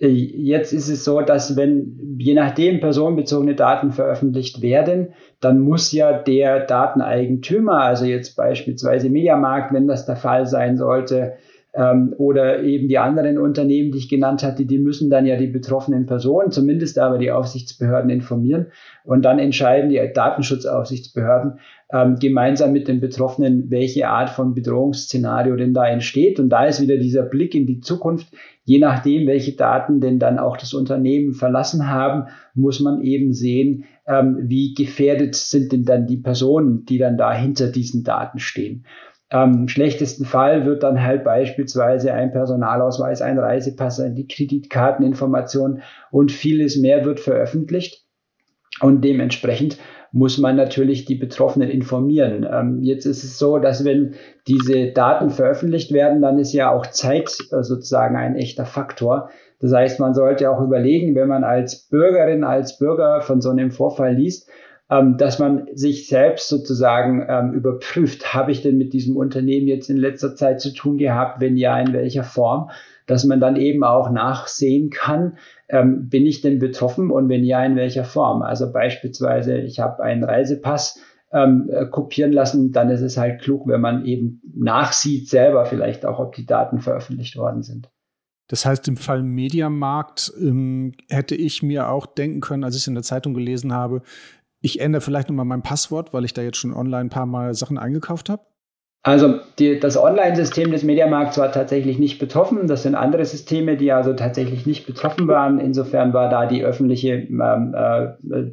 äh, 0.01 0.09
jetzt 0.09 0.73
ist 0.73 0.88
es 0.88 1.05
so, 1.05 1.21
dass 1.21 1.57
wenn 1.57 2.16
je 2.19 2.35
nachdem 2.35 2.81
personenbezogene 2.81 3.55
Daten 3.55 3.92
veröffentlicht 3.92 4.62
werden, 4.62 5.14
dann 5.40 5.61
muss 5.61 5.92
ja 5.92 6.12
der 6.12 6.61
Dateneigentümer, 6.61 7.83
also 7.83 8.05
jetzt 8.05 8.37
beispielsweise 8.37 9.11
Mediamarkt, 9.11 9.73
wenn 9.73 9.87
das 9.87 10.07
der 10.07 10.16
Fall 10.16 10.47
sein 10.47 10.77
sollte, 10.77 11.35
ähm, 11.77 12.15
oder 12.17 12.62
eben 12.62 12.89
die 12.89 12.99
anderen 12.99 13.39
Unternehmen, 13.39 13.93
die 13.93 13.99
ich 13.99 14.09
genannt 14.09 14.43
hatte, 14.43 14.65
die 14.65 14.79
müssen 14.79 15.11
dann 15.11 15.27
ja 15.27 15.37
die 15.37 15.47
betroffenen 15.47 16.07
Personen, 16.07 16.51
zumindest 16.51 16.99
aber 16.99 17.19
die 17.19 17.31
Aufsichtsbehörden 17.31 18.11
informieren 18.11 18.67
und 19.05 19.23
dann 19.23 19.39
entscheiden 19.39 19.91
die 19.91 20.01
Datenschutzaufsichtsbehörden 20.12 21.59
ähm, 21.93 22.17
gemeinsam 22.19 22.73
mit 22.73 22.89
den 22.89 23.01
Betroffenen, 23.01 23.71
welche 23.71 24.09
Art 24.09 24.31
von 24.31 24.55
Bedrohungsszenario 24.55 25.55
denn 25.55 25.75
da 25.75 25.87
entsteht. 25.87 26.41
Und 26.41 26.49
da 26.49 26.65
ist 26.65 26.81
wieder 26.81 26.97
dieser 26.97 27.23
Blick 27.23 27.55
in 27.55 27.67
die 27.67 27.81
Zukunft. 27.81 28.29
Je 28.65 28.79
nachdem, 28.79 29.29
welche 29.29 29.53
Daten 29.53 30.01
denn 30.01 30.19
dann 30.19 30.41
auch 30.41 30.57
das 30.57 30.75
Unternehmen 30.75 31.33
verlassen 31.33 31.89
haben, 31.89 32.29
muss 32.55 32.81
man 32.81 33.03
eben 33.03 33.33
sehen, 33.33 33.85
ähm, 34.09 34.39
wie 34.43 34.75
gefährdet 34.75 35.37
sind 35.37 35.71
denn 35.71 35.85
dann 35.85 36.07
die 36.07 36.17
Personen, 36.17 36.85
die 36.87 36.99
dann 36.99 37.17
da 37.17 37.33
hinter 37.33 37.69
diesen 37.69 38.03
Daten 38.03 38.41
stehen. 38.41 38.85
Im 39.31 39.67
schlechtesten 39.67 40.25
Fall 40.25 40.67
wird 40.67 40.85
dann 40.85 41.03
halt 41.03 41.25
beispielsweise 41.25 42.12
ein 42.12 42.31
Personalausweis, 42.31 43.23
ein 43.23 43.39
Reisepass, 43.39 44.01
die 44.15 44.29
Kreditkarteninformation 44.29 45.83
und 46.12 46.31
vieles 46.31 46.77
mehr 46.77 47.05
wird 47.05 47.19
veröffentlicht. 47.19 48.05
Und 48.81 49.05
dementsprechend 49.05 49.79
muss 50.12 50.39
man 50.39 50.57
natürlich 50.57 51.05
die 51.05 51.17
Betroffenen 51.17 51.69
informieren. 51.69 52.47
Ähm, 52.51 52.83
jetzt 52.83 53.05
ist 53.05 53.25
es 53.25 53.39
so, 53.39 53.59
dass 53.59 53.85
wenn 53.85 54.15
diese 54.47 54.93
Daten 54.93 55.31
veröffentlicht 55.31 55.93
werden, 55.93 56.23
dann 56.23 56.39
ist 56.39 56.53
ja 56.53 56.73
auch 56.73 56.87
Zeit 56.87 57.31
äh, 57.51 57.62
sozusagen 57.62 58.17
ein 58.17 58.37
echter 58.37 58.65
Faktor. 58.65 59.31
Das 59.61 59.73
heißt, 59.73 60.01
man 60.01 60.15
sollte 60.15 60.51
auch 60.51 60.61
überlegen, 60.61 61.15
wenn 61.15 61.29
man 61.29 61.45
als 61.45 61.89
Bürgerin, 61.89 62.45
als 62.45 62.79
Bürger 62.79 63.21
von 63.21 63.41
so 63.41 63.51
einem 63.51 63.71
Vorfall 63.71 64.15
liest, 64.15 64.49
ähm, 64.90 65.16
dass 65.18 65.38
man 65.38 65.66
sich 65.75 66.07
selbst 66.07 66.49
sozusagen 66.49 67.25
ähm, 67.29 67.53
überprüft, 67.53 68.35
habe 68.35 68.53
ich 68.53 68.62
denn 68.62 68.79
mit 68.79 68.92
diesem 68.92 69.16
Unternehmen 69.16 69.66
jetzt 69.66 69.90
in 69.90 69.96
letzter 69.96 70.37
Zeit 70.37 70.61
zu 70.61 70.72
tun 70.72 70.96
gehabt, 70.96 71.40
wenn 71.40 71.57
ja, 71.57 71.79
in 71.81 71.92
welcher 71.92 72.22
Form, 72.22 72.70
dass 73.07 73.25
man 73.25 73.40
dann 73.40 73.57
eben 73.57 73.85
auch 73.85 74.11
nachsehen 74.11 74.90
kann, 74.90 75.38
ähm, 75.68 76.09
bin 76.09 76.27
ich 76.27 76.40
denn 76.40 76.59
betroffen 76.59 77.11
und 77.11 77.29
wenn 77.29 77.44
ja, 77.44 77.64
in 77.64 77.77
welcher 77.77 78.05
Form. 78.05 78.42
Also 78.42 78.72
beispielsweise, 78.72 79.59
ich 79.59 79.81
habe 79.81 80.03
einen 80.03 80.22
Reisepass 80.22 81.01
ähm, 81.33 81.68
äh, 81.72 81.87
kopieren 81.87 82.33
lassen, 82.33 82.70
dann 82.70 82.88
ist 82.88 83.01
es 83.01 83.16
halt 83.16 83.40
klug, 83.40 83.66
wenn 83.66 83.81
man 83.81 84.05
eben 84.05 84.40
nachsieht 84.55 85.29
selber 85.29 85.64
vielleicht 85.66 86.07
auch, 86.07 86.20
ob 86.20 86.35
die 86.35 86.46
Daten 86.46 86.79
veröffentlicht 86.79 87.37
worden 87.37 87.62
sind. 87.62 87.90
Das 88.49 88.64
heißt, 88.64 88.87
im 88.87 88.96
Fall 88.96 89.25
Mediamarkt 89.25 90.33
ähm, 90.40 90.92
hätte 91.09 91.35
ich 91.35 91.64
mir 91.64 91.88
auch 91.88 92.07
denken 92.07 92.40
können, 92.40 92.62
als 92.62 92.77
ich 92.77 92.83
es 92.83 92.87
in 92.87 92.94
der 92.94 93.03
Zeitung 93.03 93.35
gelesen 93.35 93.72
habe, 93.72 94.03
ich 94.67 94.81
ändere 94.81 95.01
vielleicht 95.01 95.29
nochmal 95.29 95.47
mein 95.47 95.63
Passwort, 95.63 96.13
weil 96.13 96.25
ich 96.25 96.35
da 96.35 96.43
jetzt 96.43 96.59
schon 96.59 96.75
online 96.75 97.07
ein 97.07 97.11
paar 97.11 97.27
Mal 97.27 97.55
Sachen 97.55 97.79
eingekauft 97.79 98.29
habe? 98.29 98.43
Also 99.05 99.39
die, 99.61 99.79
das 99.79 99.97
Online-System 99.97 100.73
des 100.73 100.83
Mediamarkts 100.83 101.39
war 101.39 101.53
tatsächlich 101.53 102.01
nicht 102.01 102.19
betroffen. 102.19 102.67
Das 102.67 102.83
sind 102.83 102.97
andere 102.97 103.25
Systeme, 103.25 103.77
die 103.77 103.93
also 103.93 104.15
tatsächlich 104.15 104.67
nicht 104.67 104.85
betroffen 104.85 105.29
waren. 105.29 105.61
Insofern 105.61 106.13
war 106.13 106.29
da 106.29 106.47
die 106.47 106.65
öffentliche 106.65 107.13
ähm, 107.13 107.73
äh, 107.77 108.09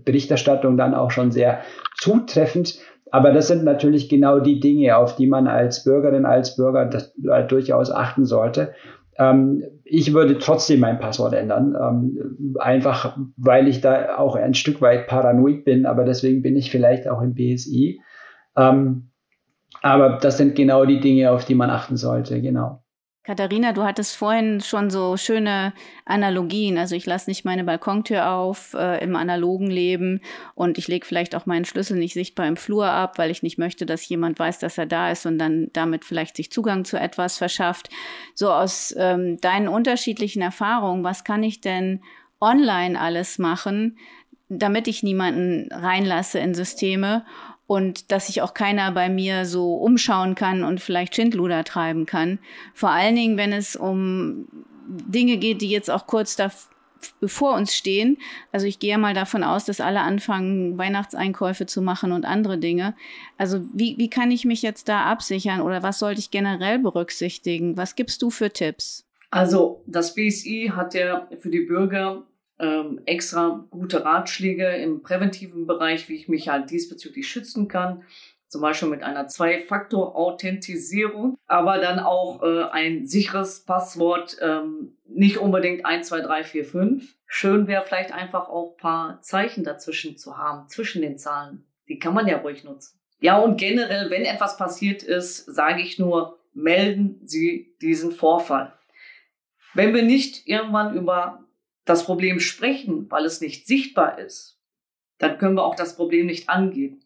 Berichterstattung 0.06 0.78
dann 0.78 0.94
auch 0.94 1.10
schon 1.10 1.32
sehr 1.32 1.62
zutreffend. 1.98 2.78
Aber 3.10 3.32
das 3.32 3.48
sind 3.48 3.64
natürlich 3.64 4.10
genau 4.10 4.40
die 4.40 4.60
Dinge, 4.60 4.96
auf 4.96 5.16
die 5.16 5.26
man 5.26 5.48
als 5.48 5.84
Bürgerin, 5.84 6.26
als 6.26 6.56
Bürger 6.56 6.86
das, 6.86 7.16
äh, 7.28 7.44
durchaus 7.48 7.90
achten 7.90 8.26
sollte. 8.26 8.74
Ähm, 9.18 9.64
ich 9.86 10.14
würde 10.14 10.38
trotzdem 10.38 10.80
mein 10.80 11.00
Passwort 11.00 11.34
ändern, 11.34 11.76
ähm, 11.80 12.56
einfach 12.60 13.18
weil 13.38 13.68
ich 13.68 13.82
da 13.82 14.18
auch 14.18 14.36
ein 14.36 14.54
Stück 14.54 14.82
weit 14.82 15.08
paranoid 15.08 15.66
bin, 15.66 15.86
aber 15.86 16.06
deswegen 16.06 16.42
bin 16.42 16.56
ich 16.56 16.72
vielleicht 16.72 17.08
auch 17.08 17.22
im 17.22 17.34
BSI. 17.34 18.00
Ähm, 18.56 19.10
aber 19.82 20.18
das 20.22 20.38
sind 20.38 20.56
genau 20.56 20.86
die 20.86 21.00
Dinge, 21.00 21.32
auf 21.32 21.46
die 21.46 21.56
man 21.56 21.70
achten 21.70 21.98
sollte, 21.98 22.42
genau. 22.42 22.83
Katharina, 23.26 23.72
du 23.72 23.84
hattest 23.84 24.18
vorhin 24.18 24.60
schon 24.60 24.90
so 24.90 25.16
schöne 25.16 25.72
Analogien. 26.04 26.78
Also 26.78 26.96
ich 26.96 27.06
lasse 27.06 27.30
nicht 27.30 27.46
meine 27.46 27.64
Balkontür 27.64 28.30
auf 28.30 28.74
äh, 28.74 29.02
im 29.02 29.16
analogen 29.16 29.72
Leben 29.72 30.20
und 30.56 30.78
ich 30.78 30.90
lege 30.90 31.06
vielleicht 31.06 31.34
auch 31.34 31.46
meinen 31.46 31.64
Schlüssel 31.64 31.98
nicht 31.98 32.14
sichtbar 32.14 32.48
im 32.48 32.58
Flur 32.58 32.86
ab, 32.86 33.18
weil 33.18 33.32
ich 33.32 33.42
nicht 33.42 33.58
möchte, 33.58 33.86
dass 33.86 34.08
jemand 34.10 34.40
weiß, 34.40 34.60
dass 34.60 34.78
er 34.78 34.88
da 34.88 35.10
ist 35.10 35.26
und 35.26 35.40
dann 35.40 35.70
damit 35.72 36.04
vielleicht 36.04 36.36
sich 36.36 36.52
Zugang 36.52 36.84
zu 36.84 37.00
etwas 37.00 37.38
verschafft. 37.38 37.90
So 38.36 38.52
aus 38.52 38.94
ähm, 38.98 39.40
deinen 39.40 39.70
unterschiedlichen 39.70 40.42
Erfahrungen, 40.42 41.06
was 41.06 41.24
kann 41.24 41.44
ich 41.44 41.62
denn 41.62 42.02
online 42.42 43.00
alles 43.00 43.40
machen, 43.40 43.98
damit 44.50 44.90
ich 44.90 45.02
niemanden 45.02 45.72
reinlasse 45.72 46.40
in 46.40 46.54
Systeme 46.54 47.24
und 47.68 48.12
dass 48.12 48.28
sich 48.28 48.42
auch 48.42 48.54
keiner 48.54 48.92
bei 48.92 49.10
mir 49.10 49.46
so 49.46 49.76
umschauen 49.76 50.36
kann 50.36 50.64
und 50.64 50.82
vielleicht 50.82 51.16
Schindluder 51.16 51.64
treiben 51.64 52.06
kann. 52.06 52.40
Vor 52.74 52.90
allen 52.90 53.16
Dingen, 53.16 53.38
wenn 53.38 53.54
es 53.54 53.76
um 53.76 54.48
Dinge 54.88 55.38
geht, 55.38 55.62
die 55.62 55.70
jetzt 55.70 55.90
auch 55.90 56.08
kurz 56.08 56.36
da 56.36 56.52
bevor 57.20 57.56
uns 57.56 57.76
stehen. 57.76 58.18
Also 58.52 58.66
ich 58.66 58.80
gehe 58.80 58.98
mal 58.98 59.14
davon 59.14 59.44
aus, 59.44 59.66
dass 59.66 59.82
alle 59.82 60.02
anfangen, 60.02 60.78
Weihnachtseinkäufe 60.78 61.66
zu 61.66 61.82
machen 61.82 62.12
und 62.12 62.26
andere 62.26 62.58
Dinge. 62.58 62.96
Also 63.38 63.62
wie, 63.74 63.98
wie 63.98 64.10
kann 64.10 64.32
ich 64.32 64.46
mich 64.46 64.62
jetzt 64.62 64.88
da 64.88 65.04
absichern 65.04 65.62
oder 65.62 65.84
was 65.84 66.00
sollte 66.00 66.20
ich 66.20 66.32
generell 66.32 66.80
berücksichtigen? 66.80 67.78
Was 67.78 67.96
gibst 67.96 68.22
du 68.22 68.30
für 68.30 68.52
Tipps? 68.52 69.06
Also 69.32 69.84
das 69.88 70.14
BSI 70.14 70.72
hat 70.76 70.94
ja 70.94 71.28
für 71.40 71.50
die 71.50 71.62
Bürger 71.62 72.24
ähm, 72.64 73.02
extra 73.06 73.66
gute 73.70 74.04
Ratschläge 74.06 74.66
im 74.78 75.04
präventiven 75.04 75.68
Bereich, 75.68 76.08
wie 76.08 76.16
ich 76.16 76.30
mich 76.30 76.48
halt 76.48 76.72
diesbezüglich 76.72 77.28
schützen 77.28 77.68
kann. 77.68 78.04
Zum 78.48 78.62
Beispiel 78.62 78.88
mit 78.88 79.04
einer 79.04 79.28
Zwei-Faktor-Authentisierung, 79.28 81.36
aber 81.48 81.80
dann 81.80 82.00
auch 82.00 82.42
äh, 82.44 82.64
ein 82.72 83.06
sicheres 83.06 83.66
Passwort, 83.66 84.38
ähm, 84.42 84.96
nicht 85.08 85.40
unbedingt 85.40 85.86
1, 85.86 86.08
2, 86.08 86.22
3, 86.22 86.44
4, 86.44 86.66
5. 86.66 87.18
Schön 87.26 87.68
wäre 87.68 87.84
vielleicht 87.84 88.14
einfach 88.14 88.48
auch 88.48 88.78
paar 88.78 89.20
Zeichen 89.22 89.64
dazwischen 89.64 90.18
zu 90.18 90.38
haben, 90.38 90.70
zwischen 90.70 91.02
den 91.02 91.18
Zahlen. 91.18 91.66
Die 91.90 91.98
kann 92.00 92.14
man 92.14 92.28
ja 92.28 92.38
ruhig 92.38 92.64
nutzen. 92.64 93.00
Ja, 93.20 93.40
und 93.40 93.58
generell, 93.58 94.10
wenn 94.10 94.24
etwas 94.24 94.56
passiert 94.58 95.04
ist, 95.04 95.46
sage 95.46 95.82
ich 95.82 96.00
nur, 96.00 96.40
melden 96.54 97.20
Sie 97.26 97.76
diesen 97.82 98.12
Vorfall. 98.12 98.74
Wenn 99.74 99.96
wir 99.96 100.04
nicht 100.04 100.48
irgendwann 100.48 100.96
über 100.96 101.44
das 101.86 102.06
Problem 102.06 102.40
sprechen, 102.40 103.10
weil 103.12 103.26
es 103.26 103.42
nicht 103.42 103.68
sichtbar 103.68 104.20
ist, 104.20 104.60
dann 105.18 105.38
können 105.38 105.56
wir 105.56 105.64
auch 105.64 105.76
das 105.76 105.96
Problem 105.96 106.26
nicht 106.26 106.50
angehen. 106.50 107.04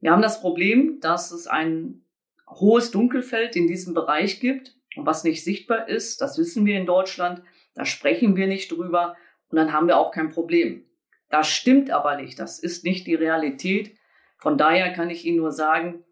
Wir 0.00 0.12
haben 0.12 0.22
das 0.22 0.40
Problem, 0.40 1.00
dass 1.00 1.30
es 1.30 1.46
ein 1.46 2.04
hohes 2.48 2.90
Dunkelfeld 2.90 3.56
in 3.56 3.66
diesem 3.66 3.94
Bereich 3.94 4.40
gibt 4.40 4.76
und 4.96 5.06
was 5.06 5.24
nicht 5.24 5.42
sichtbar 5.42 5.88
ist, 5.88 6.20
das 6.20 6.38
wissen 6.38 6.64
wir 6.66 6.78
in 6.78 6.86
Deutschland, 6.86 7.42
da 7.74 7.84
sprechen 7.84 8.36
wir 8.36 8.46
nicht 8.46 8.70
drüber 8.70 9.16
und 9.48 9.56
dann 9.56 9.72
haben 9.72 9.86
wir 9.86 9.98
auch 9.98 10.12
kein 10.12 10.30
Problem. 10.30 10.84
Das 11.28 11.48
stimmt 11.48 11.90
aber 11.90 12.16
nicht, 12.16 12.38
das 12.38 12.58
ist 12.58 12.84
nicht 12.84 13.06
die 13.06 13.14
Realität. 13.14 13.96
Von 14.38 14.58
daher 14.58 14.92
kann 14.92 15.10
ich 15.10 15.24
Ihnen 15.24 15.38
nur 15.38 15.50
sagen, 15.50 16.04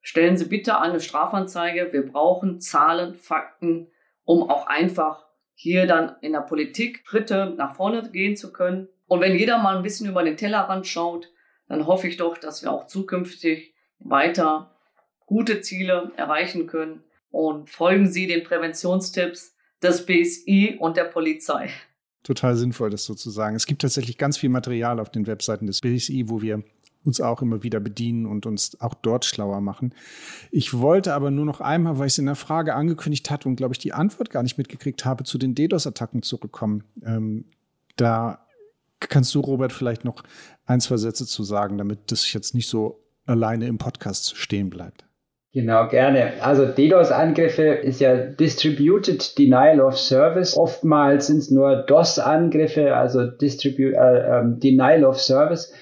stellen 0.00 0.36
Sie 0.36 0.46
bitte 0.46 0.80
eine 0.80 1.00
Strafanzeige. 1.00 1.92
Wir 1.92 2.06
brauchen 2.06 2.60
Zahlen, 2.60 3.14
Fakten, 3.14 3.90
um 4.24 4.48
auch 4.48 4.66
einfach 4.66 5.25
hier 5.58 5.86
dann 5.86 6.16
in 6.20 6.32
der 6.32 6.40
Politik 6.40 7.02
Schritte 7.04 7.54
nach 7.56 7.74
vorne 7.74 8.10
gehen 8.10 8.36
zu 8.36 8.52
können. 8.52 8.88
Und 9.06 9.20
wenn 9.20 9.34
jeder 9.34 9.58
mal 9.58 9.76
ein 9.76 9.82
bisschen 9.82 10.08
über 10.08 10.22
den 10.22 10.36
Tellerrand 10.36 10.86
schaut, 10.86 11.32
dann 11.66 11.86
hoffe 11.86 12.06
ich 12.06 12.18
doch, 12.18 12.36
dass 12.36 12.62
wir 12.62 12.70
auch 12.70 12.86
zukünftig 12.86 13.74
weiter 13.98 14.76
gute 15.24 15.62
Ziele 15.62 16.12
erreichen 16.16 16.66
können. 16.66 17.02
Und 17.30 17.70
folgen 17.70 18.06
Sie 18.06 18.26
den 18.26 18.44
Präventionstipps 18.44 19.56
des 19.82 20.04
BSI 20.06 20.76
und 20.78 20.96
der 20.96 21.04
Polizei. 21.04 21.70
Total 22.22 22.54
sinnvoll, 22.54 22.90
das 22.90 23.04
sozusagen. 23.04 23.56
Es 23.56 23.66
gibt 23.66 23.82
tatsächlich 23.82 24.18
ganz 24.18 24.36
viel 24.36 24.50
Material 24.50 25.00
auf 25.00 25.10
den 25.10 25.26
Webseiten 25.26 25.66
des 25.66 25.80
BSI, 25.80 26.24
wo 26.28 26.42
wir 26.42 26.62
uns 27.06 27.20
auch 27.20 27.40
immer 27.42 27.62
wieder 27.62 27.80
bedienen 27.80 28.26
und 28.26 28.46
uns 28.46 28.80
auch 28.80 28.94
dort 28.94 29.24
schlauer 29.24 29.60
machen. 29.60 29.94
Ich 30.50 30.78
wollte 30.78 31.14
aber 31.14 31.30
nur 31.30 31.44
noch 31.44 31.60
einmal, 31.60 31.98
weil 31.98 32.08
ich 32.08 32.14
es 32.14 32.18
in 32.18 32.26
der 32.26 32.34
Frage 32.34 32.74
angekündigt 32.74 33.30
hatte 33.30 33.48
und 33.48 33.56
glaube 33.56 33.74
ich 33.74 33.78
die 33.78 33.92
Antwort 33.92 34.30
gar 34.30 34.42
nicht 34.42 34.58
mitgekriegt 34.58 35.04
habe, 35.04 35.24
zu 35.24 35.38
den 35.38 35.54
DDoS-Attacken 35.54 36.22
zurückkommen. 36.22 36.84
Ähm, 37.04 37.46
da 37.96 38.46
kannst 39.00 39.34
du, 39.34 39.40
Robert, 39.40 39.72
vielleicht 39.72 40.04
noch 40.04 40.22
ein, 40.66 40.80
zwei 40.80 40.96
Sätze 40.96 41.26
zu 41.26 41.44
sagen, 41.44 41.78
damit 41.78 42.10
das 42.10 42.32
jetzt 42.32 42.54
nicht 42.54 42.68
so 42.68 43.02
alleine 43.24 43.66
im 43.66 43.78
Podcast 43.78 44.36
stehen 44.36 44.70
bleibt. 44.70 45.04
Genau, 45.56 45.88
gerne. 45.88 46.34
Also 46.42 46.66
DDoS-Angriffe 46.66 47.62
ist 47.62 48.00
ja 48.00 48.14
Distributed 48.14 49.38
Denial 49.38 49.80
of 49.80 49.98
Service. 49.98 50.54
Oftmals 50.54 51.28
sind 51.28 51.38
es 51.38 51.50
nur 51.50 51.76
DOS-Angriffe, 51.76 52.94
also 52.94 53.26
Distribu 53.26 53.84
äh, 53.84 53.94
äh, 53.94 54.42
Denial 54.58 55.04
of 55.04 55.18
Service. 55.18 55.72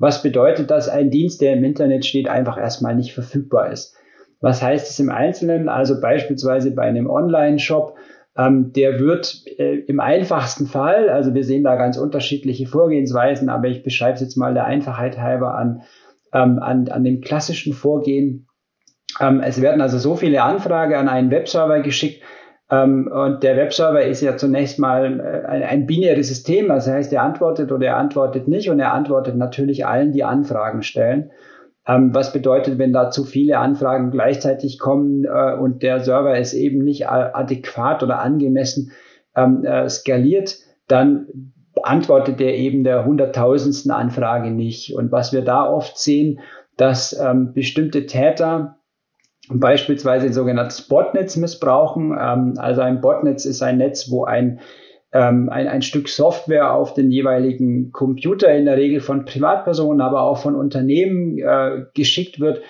Was 0.00 0.22
bedeutet, 0.22 0.70
dass 0.70 0.88
ein 0.88 1.10
Dienst, 1.10 1.42
der 1.42 1.52
im 1.52 1.62
Internet 1.62 2.06
steht, 2.06 2.26
einfach 2.26 2.56
erstmal 2.56 2.96
nicht 2.96 3.12
verfügbar 3.12 3.70
ist? 3.70 3.94
Was 4.40 4.62
heißt 4.62 4.90
es 4.90 4.98
im 4.98 5.10
Einzelnen? 5.10 5.68
Also 5.68 6.00
beispielsweise 6.00 6.70
bei 6.70 6.84
einem 6.84 7.08
Online-Shop, 7.08 7.96
ähm, 8.34 8.72
der 8.72 8.98
wird 8.98 9.44
äh, 9.58 9.80
im 9.80 10.00
einfachsten 10.00 10.66
Fall, 10.66 11.10
also 11.10 11.34
wir 11.34 11.44
sehen 11.44 11.64
da 11.64 11.76
ganz 11.76 11.98
unterschiedliche 11.98 12.66
Vorgehensweisen, 12.66 13.50
aber 13.50 13.68
ich 13.68 13.82
beschreibe 13.82 14.14
es 14.14 14.22
jetzt 14.22 14.36
mal 14.36 14.54
der 14.54 14.64
Einfachheit 14.64 15.18
halber 15.18 15.54
an, 15.54 15.82
ähm, 16.32 16.58
an, 16.60 16.88
an 16.88 17.04
dem 17.04 17.20
klassischen 17.20 17.74
Vorgehen. 17.74 18.46
Ähm, 19.20 19.40
es 19.40 19.60
werden 19.60 19.82
also 19.82 19.98
so 19.98 20.16
viele 20.16 20.42
Anfragen 20.42 20.94
an 20.94 21.08
einen 21.08 21.30
Webserver 21.30 21.80
geschickt, 21.80 22.22
und 22.70 23.42
der 23.42 23.56
Webserver 23.56 24.04
ist 24.04 24.20
ja 24.20 24.36
zunächst 24.36 24.78
mal 24.78 25.18
äh, 25.20 25.64
ein, 25.64 25.86
binäres 25.86 26.28
System, 26.28 26.68
das 26.68 26.86
heißt, 26.86 27.12
er 27.12 27.22
antwortet 27.22 27.72
oder 27.72 27.88
er 27.88 27.96
antwortet 27.96 28.46
nicht 28.46 28.70
und 28.70 28.78
er 28.78 28.92
antwortet 28.92 29.36
natürlich 29.36 29.86
allen, 29.86 30.12
die 30.12 30.22
Anfragen 30.22 30.82
stellen. 30.82 31.32
Ähm, 31.86 32.14
was 32.14 32.32
bedeutet, 32.32 32.78
wenn 32.78 32.92
da 32.92 33.10
zu 33.10 33.24
viele 33.24 33.58
Anfragen 33.58 34.12
gleichzeitig 34.12 34.78
kommen 34.78 35.24
äh, 35.24 35.54
und 35.54 35.82
der 35.82 36.00
Server 36.00 36.38
ist 36.38 36.52
eben 36.52 36.84
nicht 36.84 37.08
adäquat 37.08 38.04
oder 38.04 38.20
angemessen 38.20 38.92
ähm, 39.34 39.64
äh, 39.64 39.88
skaliert, 39.88 40.58
dann 40.86 41.52
antwortet 41.82 42.40
er 42.40 42.54
eben 42.54 42.84
der 42.84 43.04
hunderttausendsten 43.04 43.90
Anfrage 43.90 44.50
nicht. 44.50 44.94
Und 44.94 45.10
was 45.10 45.32
wir 45.32 45.42
da 45.42 45.68
oft 45.68 45.98
sehen, 45.98 46.40
dass 46.76 47.18
ähm, 47.18 47.52
bestimmte 47.52 48.06
Täter 48.06 48.76
beispielsweise 49.58 50.32
sogenanntes 50.32 50.82
Botnetz 50.82 51.36
missbrauchen. 51.36 52.16
Ähm, 52.18 52.54
also 52.56 52.82
ein 52.82 53.00
Botnetz 53.00 53.44
ist 53.44 53.62
ein 53.62 53.78
Netz, 53.78 54.10
wo 54.10 54.24
ein, 54.24 54.60
ähm, 55.12 55.48
ein, 55.48 55.66
ein 55.66 55.82
Stück 55.82 56.08
Software 56.08 56.72
auf 56.72 56.94
den 56.94 57.10
jeweiligen 57.10 57.90
Computer 57.92 58.52
in 58.54 58.66
der 58.66 58.76
Regel 58.76 59.00
von 59.00 59.24
Privatpersonen, 59.24 60.00
aber 60.00 60.22
auch 60.22 60.38
von 60.38 60.54
Unternehmen 60.54 61.38
äh, 61.38 61.84
geschickt 61.94 62.38
wird. 62.40 62.62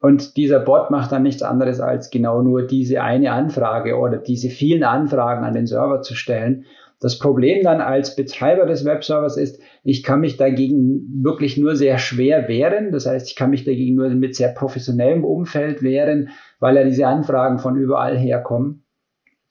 Und 0.00 0.36
dieser 0.36 0.60
Bot 0.60 0.90
macht 0.90 1.10
dann 1.10 1.24
nichts 1.24 1.42
anderes 1.42 1.80
als 1.80 2.10
genau 2.10 2.42
nur 2.42 2.66
diese 2.66 3.02
eine 3.02 3.32
Anfrage 3.32 3.96
oder 3.96 4.18
diese 4.18 4.48
vielen 4.48 4.84
Anfragen 4.84 5.44
an 5.44 5.54
den 5.54 5.66
Server 5.66 6.02
zu 6.02 6.14
stellen. 6.14 6.66
Das 7.00 7.18
Problem 7.18 7.62
dann 7.62 7.80
als 7.80 8.16
Betreiber 8.16 8.66
des 8.66 8.84
Webservers 8.84 9.36
ist, 9.36 9.60
ich 9.84 10.02
kann 10.02 10.20
mich 10.20 10.36
dagegen 10.36 11.22
wirklich 11.22 11.56
nur 11.56 11.76
sehr 11.76 11.98
schwer 11.98 12.48
wehren. 12.48 12.90
Das 12.90 13.06
heißt, 13.06 13.28
ich 13.28 13.36
kann 13.36 13.50
mich 13.50 13.64
dagegen 13.64 13.94
nur 13.94 14.08
mit 14.08 14.34
sehr 14.34 14.48
professionellem 14.48 15.24
Umfeld 15.24 15.82
wehren, 15.82 16.30
weil 16.58 16.76
ja 16.76 16.84
diese 16.84 17.06
Anfragen 17.06 17.60
von 17.60 17.76
überall 17.76 18.18
herkommen. 18.18 18.84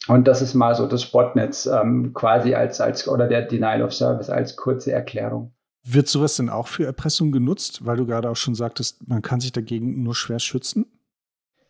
Und 0.08 0.28
das 0.28 0.42
ist 0.42 0.54
mal 0.54 0.76
so 0.76 0.88
das 0.88 1.06
Botnetz 1.06 1.66
ähm, 1.66 2.14
quasi 2.14 2.54
als, 2.54 2.82
als, 2.82 3.08
oder 3.08 3.28
der 3.28 3.44
Denial 3.44 3.82
of 3.82 3.94
Service 3.94 4.30
als 4.30 4.56
kurze 4.56 4.92
Erklärung. 4.92 5.54
Wird 5.84 6.08
sowas 6.08 6.36
denn 6.36 6.50
auch 6.50 6.68
für 6.68 6.86
Erpressung 6.86 7.32
genutzt? 7.32 7.86
Weil 7.86 7.98
du 7.98 8.06
gerade 8.06 8.30
auch 8.30 8.36
schon 8.36 8.56
sagtest, 8.56 9.08
man 9.08 9.22
kann 9.22 9.40
sich 9.40 9.54
dagegen 9.54 10.04
nur 10.04 10.16
schwer 10.16 10.40
schützen? 10.40 10.86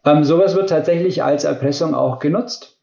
Ähm, 0.06 0.24
sowas 0.24 0.56
wird 0.56 0.70
tatsächlich 0.70 1.24
als 1.24 1.44
Erpressung 1.44 1.94
auch 1.94 2.20
genutzt. 2.20 2.77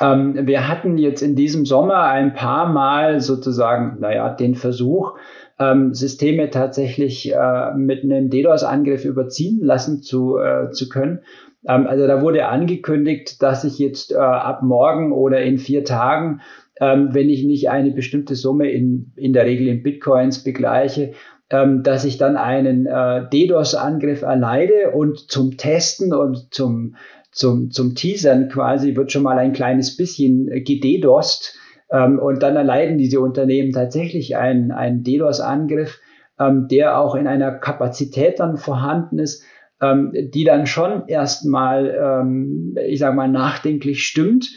Ähm, 0.00 0.46
wir 0.46 0.68
hatten 0.68 0.98
jetzt 0.98 1.22
in 1.22 1.36
diesem 1.36 1.66
Sommer 1.66 2.04
ein 2.04 2.34
paar 2.34 2.72
Mal 2.72 3.20
sozusagen, 3.20 3.98
naja, 4.00 4.30
den 4.30 4.54
Versuch, 4.54 5.16
ähm, 5.58 5.92
Systeme 5.94 6.50
tatsächlich 6.50 7.32
äh, 7.32 7.74
mit 7.74 8.02
einem 8.02 8.30
DDoS-Angriff 8.30 9.04
überziehen 9.04 9.60
lassen 9.62 10.02
zu, 10.02 10.38
äh, 10.38 10.70
zu 10.70 10.88
können. 10.88 11.20
Ähm, 11.68 11.86
also 11.86 12.06
da 12.06 12.22
wurde 12.22 12.46
angekündigt, 12.46 13.42
dass 13.42 13.64
ich 13.64 13.78
jetzt 13.78 14.12
äh, 14.12 14.16
ab 14.16 14.62
morgen 14.62 15.12
oder 15.12 15.42
in 15.42 15.58
vier 15.58 15.84
Tagen, 15.84 16.40
ähm, 16.80 17.10
wenn 17.12 17.28
ich 17.28 17.44
nicht 17.44 17.68
eine 17.68 17.90
bestimmte 17.90 18.34
Summe 18.34 18.70
in, 18.70 19.12
in 19.16 19.34
der 19.34 19.44
Regel 19.44 19.68
in 19.68 19.82
Bitcoins 19.82 20.42
begleiche, 20.42 21.12
ähm, 21.50 21.82
dass 21.82 22.04
ich 22.04 22.16
dann 22.16 22.36
einen 22.36 22.86
äh, 22.86 23.28
DDoS-Angriff 23.28 24.22
erleide 24.22 24.92
und 24.92 25.30
zum 25.30 25.58
Testen 25.58 26.14
und 26.14 26.54
zum, 26.54 26.96
zum, 27.32 27.70
zum 27.70 27.94
Teasern 27.94 28.48
quasi 28.48 28.96
wird 28.96 29.12
schon 29.12 29.22
mal 29.22 29.38
ein 29.38 29.52
kleines 29.52 29.96
bisschen 29.96 30.46
gededost. 30.64 31.56
Ähm, 31.90 32.18
und 32.18 32.42
dann 32.42 32.56
erleiden 32.56 32.98
diese 32.98 33.20
Unternehmen 33.20 33.72
tatsächlich 33.72 34.36
einen, 34.36 34.70
einen 34.70 35.02
DDoS-Angriff, 35.02 36.00
ähm, 36.38 36.68
der 36.68 36.98
auch 36.98 37.14
in 37.14 37.26
einer 37.26 37.52
Kapazität 37.52 38.40
dann 38.40 38.56
vorhanden 38.56 39.18
ist, 39.18 39.44
ähm, 39.80 40.12
die 40.14 40.44
dann 40.44 40.66
schon 40.66 41.08
erstmal, 41.08 42.22
ähm, 42.22 42.76
ich 42.86 42.98
sage 42.98 43.16
mal, 43.16 43.28
nachdenklich 43.28 44.04
stimmt. 44.04 44.50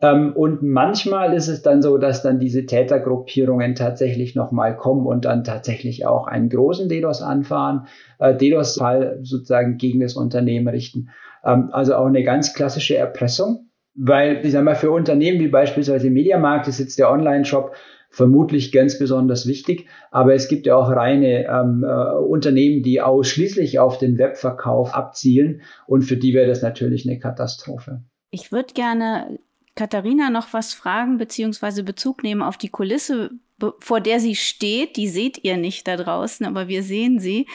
Ähm, 0.00 0.32
und 0.34 0.62
manchmal 0.62 1.32
ist 1.32 1.48
es 1.48 1.62
dann 1.62 1.80
so, 1.80 1.96
dass 1.96 2.22
dann 2.22 2.38
diese 2.38 2.66
Tätergruppierungen 2.66 3.74
tatsächlich 3.74 4.34
nochmal 4.34 4.76
kommen 4.76 5.06
und 5.06 5.24
dann 5.24 5.42
tatsächlich 5.42 6.06
auch 6.06 6.26
einen 6.26 6.50
großen 6.50 6.88
DDoS 6.88 7.22
anfahren, 7.22 7.86
äh, 8.18 8.34
DDoS-Fall 8.34 9.20
sozusagen 9.22 9.78
gegen 9.78 10.00
das 10.00 10.14
Unternehmen 10.14 10.68
richten. 10.68 11.08
Ähm, 11.44 11.70
also 11.72 11.94
auch 11.94 12.06
eine 12.06 12.22
ganz 12.22 12.52
klassische 12.52 12.96
Erpressung. 12.96 13.70
Weil, 13.98 14.44
ich 14.44 14.52
sag 14.52 14.62
mal, 14.62 14.74
für 14.74 14.90
Unternehmen 14.90 15.40
wie 15.40 15.48
beispielsweise 15.48 16.10
Mediamarkt 16.10 16.68
ist 16.68 16.78
jetzt 16.78 16.98
der 16.98 17.10
Online-Shop 17.10 17.74
vermutlich 18.10 18.70
ganz 18.70 18.98
besonders 18.98 19.46
wichtig. 19.46 19.86
Aber 20.10 20.34
es 20.34 20.48
gibt 20.48 20.66
ja 20.66 20.76
auch 20.76 20.90
reine 20.90 21.46
ähm, 21.46 21.82
äh, 21.82 22.16
Unternehmen, 22.18 22.82
die 22.82 23.00
ausschließlich 23.00 23.78
auf 23.78 23.96
den 23.96 24.18
Webverkauf 24.18 24.94
abzielen. 24.94 25.62
Und 25.86 26.02
für 26.02 26.18
die 26.18 26.34
wäre 26.34 26.46
das 26.46 26.60
natürlich 26.60 27.08
eine 27.08 27.18
Katastrophe. 27.18 28.02
Ich 28.30 28.52
würde 28.52 28.74
gerne 28.74 29.38
Katharina 29.76 30.30
noch 30.30 30.52
was 30.52 30.72
fragen, 30.72 31.18
beziehungsweise 31.18 31.84
Bezug 31.84 32.22
nehmen 32.22 32.40
auf 32.42 32.56
die 32.56 32.70
Kulisse, 32.70 33.30
vor 33.78 34.00
der 34.00 34.20
sie 34.20 34.34
steht. 34.34 34.96
Die 34.96 35.08
seht 35.08 35.44
ihr 35.44 35.58
nicht 35.58 35.86
da 35.86 35.96
draußen, 35.96 36.46
aber 36.46 36.66
wir 36.66 36.82
sehen 36.82 37.20
sie. 37.20 37.46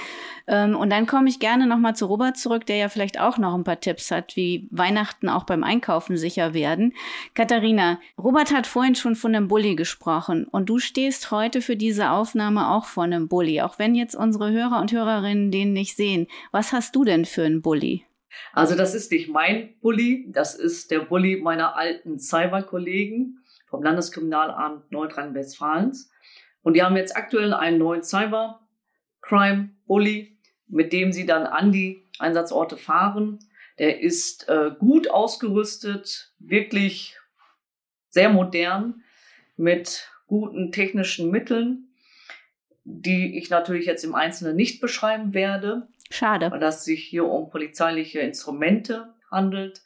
Ähm, 0.47 0.75
und 0.75 0.91
dann 0.91 1.07
komme 1.07 1.29
ich 1.29 1.39
gerne 1.39 1.65
nochmal 1.65 1.95
zu 1.95 2.05
Robert 2.05 2.37
zurück, 2.37 2.67
der 2.67 2.75
ja 2.77 2.89
vielleicht 2.89 3.19
auch 3.19 3.39
noch 3.39 3.55
ein 3.55 3.63
paar 3.63 3.79
Tipps 3.79 4.11
hat, 4.11 4.35
wie 4.35 4.67
Weihnachten 4.69 5.29
auch 5.29 5.45
beim 5.45 5.63
Einkaufen 5.63 6.15
sicher 6.15 6.53
werden. 6.53 6.93
Katharina, 7.33 7.99
Robert 8.19 8.53
hat 8.53 8.67
vorhin 8.67 8.95
schon 8.95 9.15
von 9.15 9.35
einem 9.35 9.47
Bulli 9.47 9.75
gesprochen 9.75 10.45
und 10.45 10.69
du 10.69 10.77
stehst 10.77 11.31
heute 11.31 11.61
für 11.61 11.75
diese 11.75 12.11
Aufnahme 12.11 12.69
auch 12.69 12.85
vor 12.85 13.03
einem 13.03 13.27
Bulli, 13.29 13.61
auch 13.61 13.79
wenn 13.79 13.95
jetzt 13.95 14.15
unsere 14.15 14.51
Hörer 14.51 14.79
und 14.79 14.91
Hörerinnen 14.91 15.49
den 15.49 15.73
nicht 15.73 15.95
sehen. 15.95 16.27
Was 16.51 16.71
hast 16.71 16.95
du 16.95 17.03
denn 17.03 17.25
für 17.25 17.43
einen 17.43 17.63
Bulli? 17.63 18.05
Also 18.53 18.75
das 18.75 18.95
ist 18.95 19.11
nicht 19.11 19.27
mein 19.29 19.77
Bulli, 19.81 20.25
das 20.29 20.55
ist 20.55 20.89
der 20.91 20.99
Bulli 20.99 21.41
meiner 21.41 21.75
alten 21.75 22.19
Cyberkollegen 22.19 23.43
vom 23.67 23.83
Landeskriminalamt 23.83 24.89
Nordrhein-Westfalens. 24.91 26.11
Und 26.61 26.75
die 26.75 26.83
haben 26.83 26.95
jetzt 26.95 27.15
aktuell 27.15 27.53
einen 27.53 27.79
neuen 27.79 28.03
Cyber-Crime-Bulli, 28.03 30.37
mit 30.67 30.93
dem 30.93 31.11
sie 31.11 31.25
dann 31.25 31.47
an 31.47 31.71
die 31.71 32.05
Einsatzorte 32.19 32.77
fahren. 32.77 33.39
Der 33.79 34.01
ist 34.01 34.47
äh, 34.47 34.69
gut 34.77 35.09
ausgerüstet, 35.09 36.35
wirklich 36.39 37.17
sehr 38.09 38.29
modern, 38.29 39.01
mit 39.57 40.11
guten 40.27 40.71
technischen 40.71 41.31
Mitteln, 41.31 41.87
die 42.83 43.37
ich 43.37 43.49
natürlich 43.49 43.85
jetzt 43.85 44.03
im 44.03 44.15
Einzelnen 44.15 44.55
nicht 44.55 44.81
beschreiben 44.81 45.33
werde. 45.33 45.87
Schade. 46.11 46.51
Weil 46.51 46.59
das 46.59 46.85
sich 46.85 47.03
hier 47.03 47.25
um 47.25 47.49
polizeiliche 47.49 48.19
Instrumente 48.19 49.13
handelt. 49.29 49.81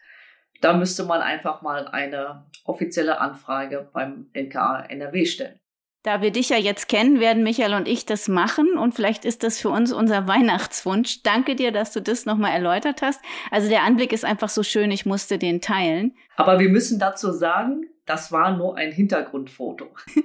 Da 0.62 0.74
müsste 0.74 1.04
man 1.04 1.22
einfach 1.22 1.62
mal 1.62 1.88
eine 1.88 2.46
offizielle 2.66 3.20
Anfrage 3.20 3.90
beim 3.94 4.30
LKA 4.34 4.86
NRW 4.86 5.26
stellen. 5.26 5.60
Da 6.06 6.22
wir 6.22 6.30
dich 6.30 6.50
ja 6.50 6.58
jetzt 6.58 6.88
kennen, 6.88 7.20
werden 7.20 7.41
Michael 7.41 7.74
und 7.74 7.88
ich 7.88 8.06
das 8.06 8.28
machen 8.28 8.78
und 8.78 8.94
vielleicht 8.94 9.26
ist 9.26 9.41
das 9.41 9.60
für 9.60 9.70
uns 9.70 9.91
unser 9.91 10.28
Weihnachtswunsch. 10.28 11.24
Danke 11.24 11.56
dir, 11.56 11.72
dass 11.72 11.94
du 11.94 12.00
das 12.00 12.28
nochmal 12.28 12.52
erläutert 12.52 13.02
hast. 13.02 13.20
Also 13.50 13.70
der 13.70 13.82
Anblick 13.82 14.13
ist 14.13 14.24
einfach 14.24 14.50
so 14.50 14.62
schön, 14.62 14.91
ich 14.91 15.08
musste 15.08 15.39
den 15.39 15.62
teilen. 15.62 16.15
Aber 16.36 16.60
wir 16.60 16.70
müssen 16.70 17.00
dazu 17.00 17.32
sagen, 17.32 17.88
das 18.06 18.32
war 18.32 18.56
nur 18.56 18.78
ein 18.78 18.91
Hintergrundfoto. 18.91 19.88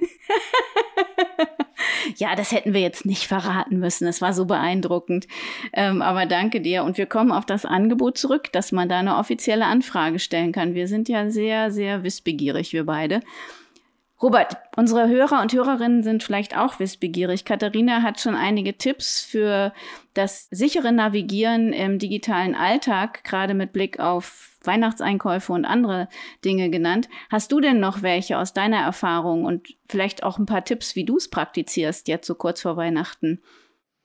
ja, 2.15 2.35
das 2.35 2.51
hätten 2.51 2.75
wir 2.75 2.81
jetzt 2.81 3.07
nicht 3.07 3.25
verraten 3.25 3.79
müssen. 3.79 4.07
Es 4.07 4.21
war 4.21 4.33
so 4.33 4.45
beeindruckend. 4.45 5.27
Ähm, 5.73 6.03
aber 6.03 6.27
danke 6.27 6.61
dir. 6.61 6.83
Und 6.83 6.99
wir 6.99 7.07
kommen 7.07 7.31
auf 7.31 7.47
das 7.47 7.65
Angebot 7.65 8.19
zurück, 8.19 8.51
dass 8.51 8.71
man 8.71 8.87
da 8.87 8.99
eine 8.99 9.17
offizielle 9.17 9.65
Anfrage 9.65 10.19
stellen 10.19 10.51
kann. 10.51 10.75
Wir 10.75 10.87
sind 10.87 11.09
ja 11.09 11.31
sehr, 11.31 11.71
sehr 11.71 12.03
wissbegierig, 12.03 12.71
wir 12.71 12.85
beide. 12.85 13.21
Robert, 14.21 14.57
unsere 14.75 15.09
Hörer 15.09 15.41
und 15.41 15.51
Hörerinnen 15.51 16.03
sind 16.03 16.21
vielleicht 16.21 16.55
auch 16.55 16.79
wissbegierig. 16.79 17.43
Katharina 17.43 18.03
hat 18.03 18.19
schon 18.19 18.35
einige 18.35 18.77
Tipps 18.77 19.21
für 19.21 19.73
das 20.13 20.47
sichere 20.51 20.91
Navigieren 20.91 21.73
im 21.73 21.97
digitalen 21.97 22.53
Alltag, 22.53 23.23
gerade 23.23 23.55
mit 23.55 23.73
Blick 23.73 23.99
auf 23.99 24.51
Weihnachtseinkäufe 24.63 25.51
und 25.53 25.65
andere 25.65 26.07
Dinge 26.45 26.69
genannt. 26.69 27.09
Hast 27.31 27.51
du 27.51 27.59
denn 27.59 27.79
noch 27.79 28.03
welche 28.03 28.37
aus 28.37 28.53
deiner 28.53 28.77
Erfahrung 28.77 29.43
und 29.43 29.69
vielleicht 29.89 30.21
auch 30.21 30.37
ein 30.37 30.45
paar 30.45 30.63
Tipps, 30.63 30.95
wie 30.95 31.05
du 31.05 31.17
es 31.17 31.27
praktizierst, 31.27 32.07
jetzt 32.07 32.27
so 32.27 32.35
kurz 32.35 32.61
vor 32.61 32.77
Weihnachten? 32.77 33.41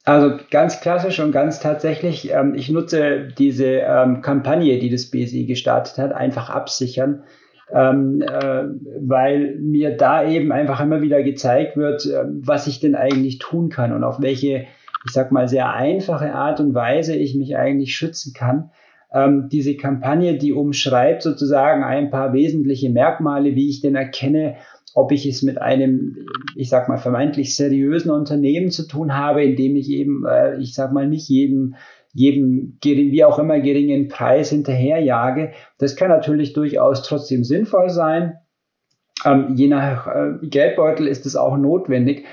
Also 0.05 0.39
ganz 0.51 0.81
klassisch 0.81 1.19
und 1.21 1.33
ganz 1.33 1.61
tatsächlich, 1.61 2.31
ähm, 2.31 2.55
ich 2.55 2.71
nutze 2.71 3.29
diese 3.37 3.67
ähm, 3.67 4.23
Kampagne, 4.23 4.79
die 4.79 4.89
das 4.89 5.11
BSI 5.11 5.45
gestartet 5.45 5.99
hat, 5.99 6.13
einfach 6.13 6.49
absichern, 6.49 7.25
ähm, 7.73 8.23
äh, 8.23 8.65
weil 9.01 9.57
mir 9.57 9.97
da 9.97 10.29
eben 10.29 10.53
einfach 10.53 10.81
immer 10.81 11.03
wieder 11.03 11.23
gezeigt 11.23 11.77
wird, 11.77 12.07
äh, 12.07 12.25
was 12.27 12.67
ich 12.67 12.81
denn 12.81 12.95
eigentlich 12.95 13.39
tun 13.39 13.69
kann 13.69 13.93
und 13.93 14.05
auf 14.05 14.21
welche, 14.21 14.67
ich 15.05 15.13
sag 15.13 15.33
mal, 15.33 15.49
sehr 15.49 15.73
einfache 15.73 16.33
Art 16.33 16.61
und 16.61 16.75
Weise 16.75 17.17
ich 17.17 17.35
mich 17.35 17.57
eigentlich 17.57 17.97
schützen 17.97 18.33
kann. 18.35 18.71
Ähm, 19.13 19.49
diese 19.51 19.77
Kampagne, 19.77 20.37
die 20.37 20.53
umschreibt 20.53 21.23
sozusagen 21.23 21.83
ein 21.83 22.11
paar 22.11 22.33
wesentliche 22.33 22.91
Merkmale, 22.91 23.55
wie 23.55 23.69
ich 23.69 23.81
denn 23.81 23.95
erkenne, 23.95 24.57
ob 24.95 25.13
ich 25.13 25.27
es 25.27 25.43
mit 25.43 25.61
einem, 25.61 26.27
ich 26.55 26.71
sag 26.71 26.89
mal, 26.89 26.97
vermeintlich 26.97 27.55
seriösen 27.55 28.11
Unternehmen 28.11 28.71
zu 28.71 28.87
tun 28.87 29.15
habe, 29.15 29.45
in 29.45 29.57
dem 29.57 29.77
ich 29.77 29.91
eben, 29.91 30.25
äh, 30.27 30.57
ich 30.59 30.75
sag 30.75 30.93
mal, 30.93 31.07
nicht 31.07 31.29
jedem 31.29 31.75
jedem 32.17 32.79
wie 32.83 33.25
auch 33.25 33.39
immer 33.39 33.61
geringen 33.61 34.09
Preis 34.09 34.51
hinterherjage. 34.51 35.53
Das 35.79 35.97
kann 35.97 36.09
natürlich 36.09 36.55
durchaus 36.55 37.03
trotzdem 37.03 37.45
sinnvoll 37.45 37.91
sein. 37.91 38.35
Ähm, 39.25 39.55
je 39.55 39.69
nach 39.69 40.07
äh, 40.07 40.33
Geldbeutel 40.43 41.07
ist 41.07 41.27
es 41.27 41.37
auch 41.37 41.57
notwendig 41.57 42.25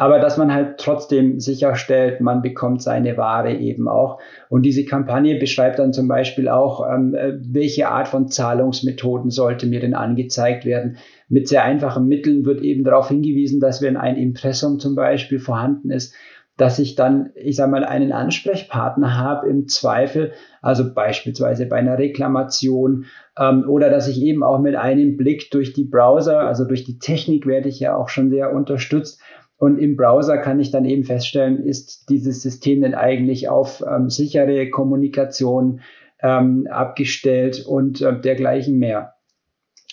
aber 0.00 0.18
dass 0.18 0.38
man 0.38 0.50
halt 0.50 0.78
trotzdem 0.78 1.40
sicherstellt, 1.40 2.22
man 2.22 2.40
bekommt 2.40 2.80
seine 2.80 3.18
Ware 3.18 3.52
eben 3.52 3.86
auch. 3.86 4.18
Und 4.48 4.62
diese 4.62 4.86
Kampagne 4.86 5.38
beschreibt 5.38 5.78
dann 5.78 5.92
zum 5.92 6.08
Beispiel 6.08 6.48
auch, 6.48 6.90
ähm, 6.90 7.14
äh, 7.14 7.34
welche 7.42 7.88
Art 7.88 8.08
von 8.08 8.28
Zahlungsmethoden 8.28 9.30
sollte 9.30 9.66
mir 9.66 9.78
denn 9.78 9.92
angezeigt 9.92 10.64
werden. 10.64 10.96
Mit 11.28 11.48
sehr 11.48 11.64
einfachen 11.64 12.08
Mitteln 12.08 12.46
wird 12.46 12.62
eben 12.62 12.82
darauf 12.82 13.08
hingewiesen, 13.08 13.60
dass 13.60 13.82
wenn 13.82 13.98
ein 13.98 14.16
Impressum 14.16 14.78
zum 14.78 14.94
Beispiel 14.94 15.38
vorhanden 15.38 15.90
ist, 15.90 16.14
dass 16.56 16.78
ich 16.78 16.94
dann, 16.94 17.30
ich 17.34 17.56
sage 17.56 17.70
mal, 17.70 17.84
einen 17.84 18.12
Ansprechpartner 18.12 19.16
habe 19.16 19.48
im 19.48 19.66
Zweifel, 19.68 20.32
also 20.60 20.92
beispielsweise 20.92 21.66
bei 21.66 21.76
einer 21.76 21.98
Reklamation 21.98 23.06
ähm, 23.38 23.64
oder 23.68 23.88
dass 23.88 24.08
ich 24.08 24.20
eben 24.20 24.42
auch 24.42 24.58
mit 24.58 24.76
einem 24.76 25.16
Blick 25.16 25.50
durch 25.50 25.72
die 25.72 25.84
Browser, 25.84 26.40
also 26.40 26.64
durch 26.64 26.84
die 26.84 26.98
Technik 26.98 27.46
werde 27.46 27.68
ich 27.68 27.80
ja 27.80 27.96
auch 27.96 28.08
schon 28.08 28.30
sehr 28.30 28.52
unterstützt, 28.52 29.20
und 29.60 29.76
im 29.76 29.94
Browser 29.94 30.38
kann 30.38 30.58
ich 30.58 30.70
dann 30.70 30.86
eben 30.86 31.04
feststellen, 31.04 31.62
ist 31.62 32.08
dieses 32.08 32.40
System 32.40 32.80
denn 32.80 32.94
eigentlich 32.94 33.50
auf 33.50 33.84
ähm, 33.86 34.08
sichere 34.08 34.70
Kommunikation 34.70 35.80
ähm, 36.22 36.66
abgestellt 36.70 37.66
und 37.66 38.00
äh, 38.00 38.18
dergleichen 38.18 38.78
mehr. 38.78 39.16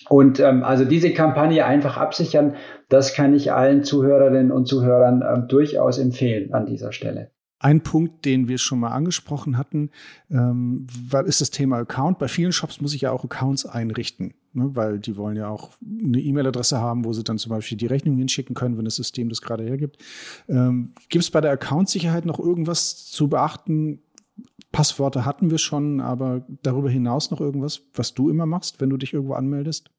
Und 0.08 0.40
ähm, 0.40 0.64
also 0.64 0.84
diese 0.84 1.12
Kampagne 1.12 1.64
einfach 1.64 1.96
absichern, 1.96 2.56
das 2.88 3.14
kann 3.14 3.34
ich 3.34 3.52
allen 3.52 3.84
Zuhörerinnen 3.84 4.50
und 4.50 4.66
Zuhörern 4.66 5.22
äh, 5.22 5.46
durchaus 5.46 5.98
empfehlen 5.98 6.52
an 6.54 6.66
dieser 6.66 6.92
Stelle. 6.92 7.30
Ein 7.60 7.82
Punkt, 7.82 8.24
den 8.24 8.46
wir 8.46 8.58
schon 8.58 8.78
mal 8.78 8.92
angesprochen 8.92 9.58
hatten, 9.58 9.90
ähm, 10.30 10.86
ist 11.26 11.40
das 11.40 11.50
Thema 11.50 11.78
Account. 11.78 12.20
Bei 12.20 12.28
vielen 12.28 12.52
Shops 12.52 12.80
muss 12.80 12.94
ich 12.94 13.00
ja 13.00 13.10
auch 13.10 13.24
Accounts 13.24 13.66
einrichten, 13.66 14.34
ne, 14.52 14.70
weil 14.74 15.00
die 15.00 15.16
wollen 15.16 15.36
ja 15.36 15.48
auch 15.48 15.72
eine 15.82 16.20
E-Mail-Adresse 16.20 16.78
haben, 16.78 17.04
wo 17.04 17.12
sie 17.12 17.24
dann 17.24 17.38
zum 17.38 17.50
Beispiel 17.50 17.76
die 17.76 17.86
Rechnung 17.86 18.16
hinschicken 18.16 18.54
können, 18.54 18.78
wenn 18.78 18.84
das 18.84 18.94
System 18.94 19.28
das 19.28 19.42
gerade 19.42 19.64
hergibt. 19.64 19.98
Ähm, 20.48 20.92
Gibt 21.08 21.24
es 21.24 21.32
bei 21.32 21.40
der 21.40 21.50
Account-Sicherheit 21.50 22.26
noch 22.26 22.38
irgendwas 22.38 23.06
zu 23.06 23.28
beachten? 23.28 24.02
Passworte 24.70 25.24
hatten 25.24 25.50
wir 25.50 25.58
schon, 25.58 26.00
aber 26.00 26.46
darüber 26.62 26.90
hinaus 26.90 27.32
noch 27.32 27.40
irgendwas, 27.40 27.82
was 27.92 28.14
du 28.14 28.30
immer 28.30 28.46
machst, 28.46 28.80
wenn 28.80 28.90
du 28.90 28.96
dich 28.96 29.14
irgendwo 29.14 29.34
anmeldest? 29.34 29.90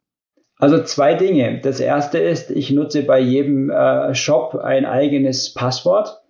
Also 0.60 0.84
zwei 0.84 1.16
Dinge. 1.16 1.62
Das 1.62 1.80
erste 1.80 2.20
ist, 2.20 2.51
ich 2.51 2.70
nutze 2.70 3.03
bei 3.03 3.20
jedem 3.20 3.70
äh, 3.70 4.14
Shop 4.14 4.55
ein 4.55 4.86
eigenes 4.86 5.53
Passwort. 5.53 6.22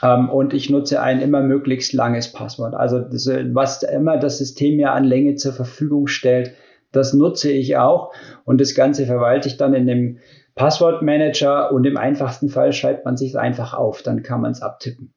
Ähm, 0.00 0.30
und 0.30 0.54
ich 0.54 0.70
nutze 0.70 1.02
ein 1.02 1.20
immer 1.20 1.42
möglichst 1.42 1.92
langes 1.92 2.32
Passwort. 2.32 2.74
Also 2.74 3.00
das, 3.00 3.26
was 3.26 3.82
immer 3.82 4.16
das 4.16 4.38
System 4.38 4.76
mir 4.76 4.92
an 4.92 5.02
Länge 5.02 5.34
zur 5.34 5.52
Verfügung 5.52 6.06
stellt, 6.06 6.54
das 6.92 7.12
nutze 7.14 7.50
ich 7.50 7.76
auch. 7.76 8.14
Und 8.44 8.60
das 8.60 8.76
Ganze 8.76 9.06
verwalte 9.06 9.48
ich 9.48 9.56
dann 9.56 9.74
in 9.74 9.88
dem 9.88 10.18
Passwortmanager 10.54 11.72
und 11.72 11.84
im 11.84 11.96
einfachsten 11.96 12.48
Fall 12.48 12.72
schreibt 12.72 13.04
man 13.04 13.16
sich 13.16 13.30
es 13.30 13.36
einfach 13.36 13.74
auf, 13.74 14.02
dann 14.02 14.22
kann 14.22 14.40
man 14.40 14.52
es 14.52 14.62
abtippen. 14.62 15.12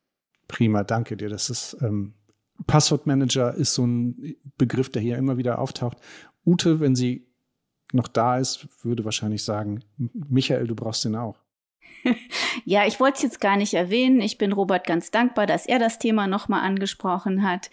Prima, 0.47 0.83
danke 0.83 1.15
dir. 1.15 1.29
Das 1.29 1.51
ist 1.51 1.77
ähm, 1.81 2.13
Passwortmanager 2.65 3.53
ist 3.53 3.75
so 3.75 3.85
ein 3.85 4.35
Begriff, 4.57 4.89
der 4.89 5.01
hier 5.01 5.17
immer 5.17 5.37
wieder 5.37 5.59
auftaucht. 5.59 5.97
Ute, 6.45 6.79
wenn 6.79 6.95
sie 6.95 7.30
noch 7.93 8.07
da 8.07 8.37
ist, 8.37 8.67
würde 8.83 9.05
wahrscheinlich 9.05 9.43
sagen, 9.43 9.83
Michael, 9.97 10.67
du 10.67 10.75
brauchst 10.75 11.05
den 11.05 11.15
auch. 11.15 11.37
ja, 12.65 12.85
ich 12.85 12.99
wollte 12.99 13.17
es 13.17 13.23
jetzt 13.23 13.41
gar 13.41 13.57
nicht 13.57 13.73
erwähnen. 13.73 14.21
Ich 14.21 14.37
bin 14.37 14.51
Robert 14.51 14.85
ganz 14.85 15.11
dankbar, 15.11 15.45
dass 15.45 15.65
er 15.65 15.79
das 15.79 15.99
Thema 15.99 16.27
nochmal 16.27 16.61
angesprochen 16.61 17.43
hat. 17.43 17.69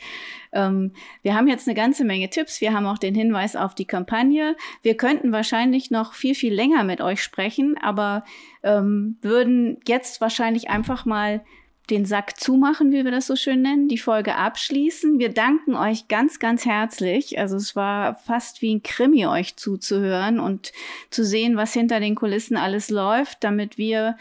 Ähm, 0.52 0.92
wir 1.22 1.34
haben 1.34 1.48
jetzt 1.48 1.66
eine 1.66 1.74
ganze 1.74 2.04
Menge 2.04 2.28
Tipps. 2.30 2.60
Wir 2.60 2.72
haben 2.72 2.86
auch 2.86 2.98
den 2.98 3.14
Hinweis 3.14 3.56
auf 3.56 3.74
die 3.74 3.86
Kampagne. 3.86 4.56
Wir 4.82 4.96
könnten 4.96 5.32
wahrscheinlich 5.32 5.90
noch 5.90 6.12
viel, 6.12 6.34
viel 6.34 6.52
länger 6.52 6.84
mit 6.84 7.00
euch 7.00 7.22
sprechen, 7.22 7.76
aber 7.80 8.24
ähm, 8.62 9.16
würden 9.22 9.78
jetzt 9.86 10.20
wahrscheinlich 10.20 10.70
einfach 10.70 11.04
mal 11.04 11.42
den 11.90 12.04
Sack 12.04 12.38
zumachen, 12.38 12.92
wie 12.92 13.04
wir 13.04 13.10
das 13.10 13.26
so 13.26 13.36
schön 13.36 13.62
nennen, 13.62 13.88
die 13.88 13.98
Folge 13.98 14.34
abschließen. 14.34 15.18
Wir 15.18 15.30
danken 15.30 15.74
euch 15.74 16.08
ganz, 16.08 16.38
ganz 16.38 16.66
herzlich. 16.66 17.38
Also 17.38 17.56
es 17.56 17.74
war 17.74 18.14
fast 18.14 18.62
wie 18.62 18.74
ein 18.74 18.82
Krimi, 18.82 19.26
euch 19.26 19.56
zuzuhören 19.56 20.40
und 20.40 20.72
zu 21.10 21.24
sehen, 21.24 21.56
was 21.56 21.72
hinter 21.72 22.00
den 22.00 22.14
Kulissen 22.14 22.56
alles 22.56 22.90
läuft, 22.90 23.42
damit 23.42 23.78
wir 23.78 24.16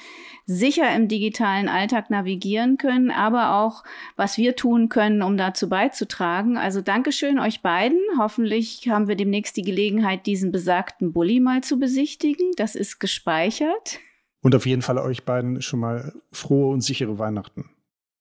sicher 0.45 0.95
im 0.95 1.09
digitalen 1.09 1.67
Alltag 1.67 2.09
navigieren 2.09 2.77
können, 2.77 3.11
aber 3.11 3.55
auch, 3.55 3.83
was 4.15 4.37
wir 4.37 4.55
tun 4.55 4.87
können, 4.87 5.21
um 5.21 5.35
dazu 5.35 5.67
beizutragen. 5.67 6.57
Also 6.57 6.81
Dankeschön 6.81 7.37
euch 7.37 7.61
beiden. 7.61 7.99
Hoffentlich 8.17 8.87
haben 8.87 9.09
wir 9.09 9.15
demnächst 9.15 9.57
die 9.57 9.63
Gelegenheit, 9.63 10.25
diesen 10.25 10.51
besagten 10.53 11.11
Bulli 11.11 11.41
mal 11.41 11.61
zu 11.61 11.77
besichtigen. 11.77 12.51
Das 12.55 12.75
ist 12.75 12.99
gespeichert. 12.99 13.99
Und 14.47 14.55
auf 14.55 14.65
jeden 14.65 14.81
Fall 14.81 14.97
euch 14.97 15.25
beiden 15.25 15.61
schon 15.61 15.81
mal 15.81 16.13
frohe 16.31 16.71
und 16.71 16.79
sichere 16.79 17.19
Weihnachten. 17.19 17.69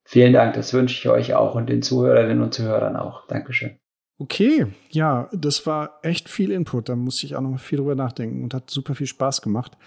Vielen 0.02 0.32
Dank, 0.32 0.54
das 0.54 0.74
wünsche 0.74 0.98
ich 0.98 1.08
euch 1.08 1.34
auch 1.34 1.54
und 1.54 1.68
den 1.68 1.82
Zuhörerinnen 1.82 2.42
und 2.42 2.52
Zuhörern 2.52 2.96
auch. 2.96 3.28
Dankeschön. 3.28 3.78
Okay, 4.18 4.66
ja, 4.90 5.30
das 5.32 5.66
war 5.66 6.00
echt 6.02 6.28
viel 6.28 6.50
Input. 6.50 6.88
Da 6.88 6.96
musste 6.96 7.26
ich 7.26 7.36
auch 7.36 7.42
noch 7.42 7.60
viel 7.60 7.78
drüber 7.78 7.94
nachdenken 7.94 8.42
und 8.42 8.54
hat 8.54 8.70
super 8.70 8.96
viel 8.96 9.06
Spaß 9.06 9.40
gemacht. 9.40 9.78